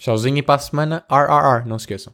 Tchauzinho 0.00 0.38
e 0.38 0.42
para 0.42 0.56
a 0.56 0.58
semana 0.58 1.04
RRR, 1.08 1.64
não 1.64 1.78
se 1.78 1.84
esqueçam. 1.84 2.12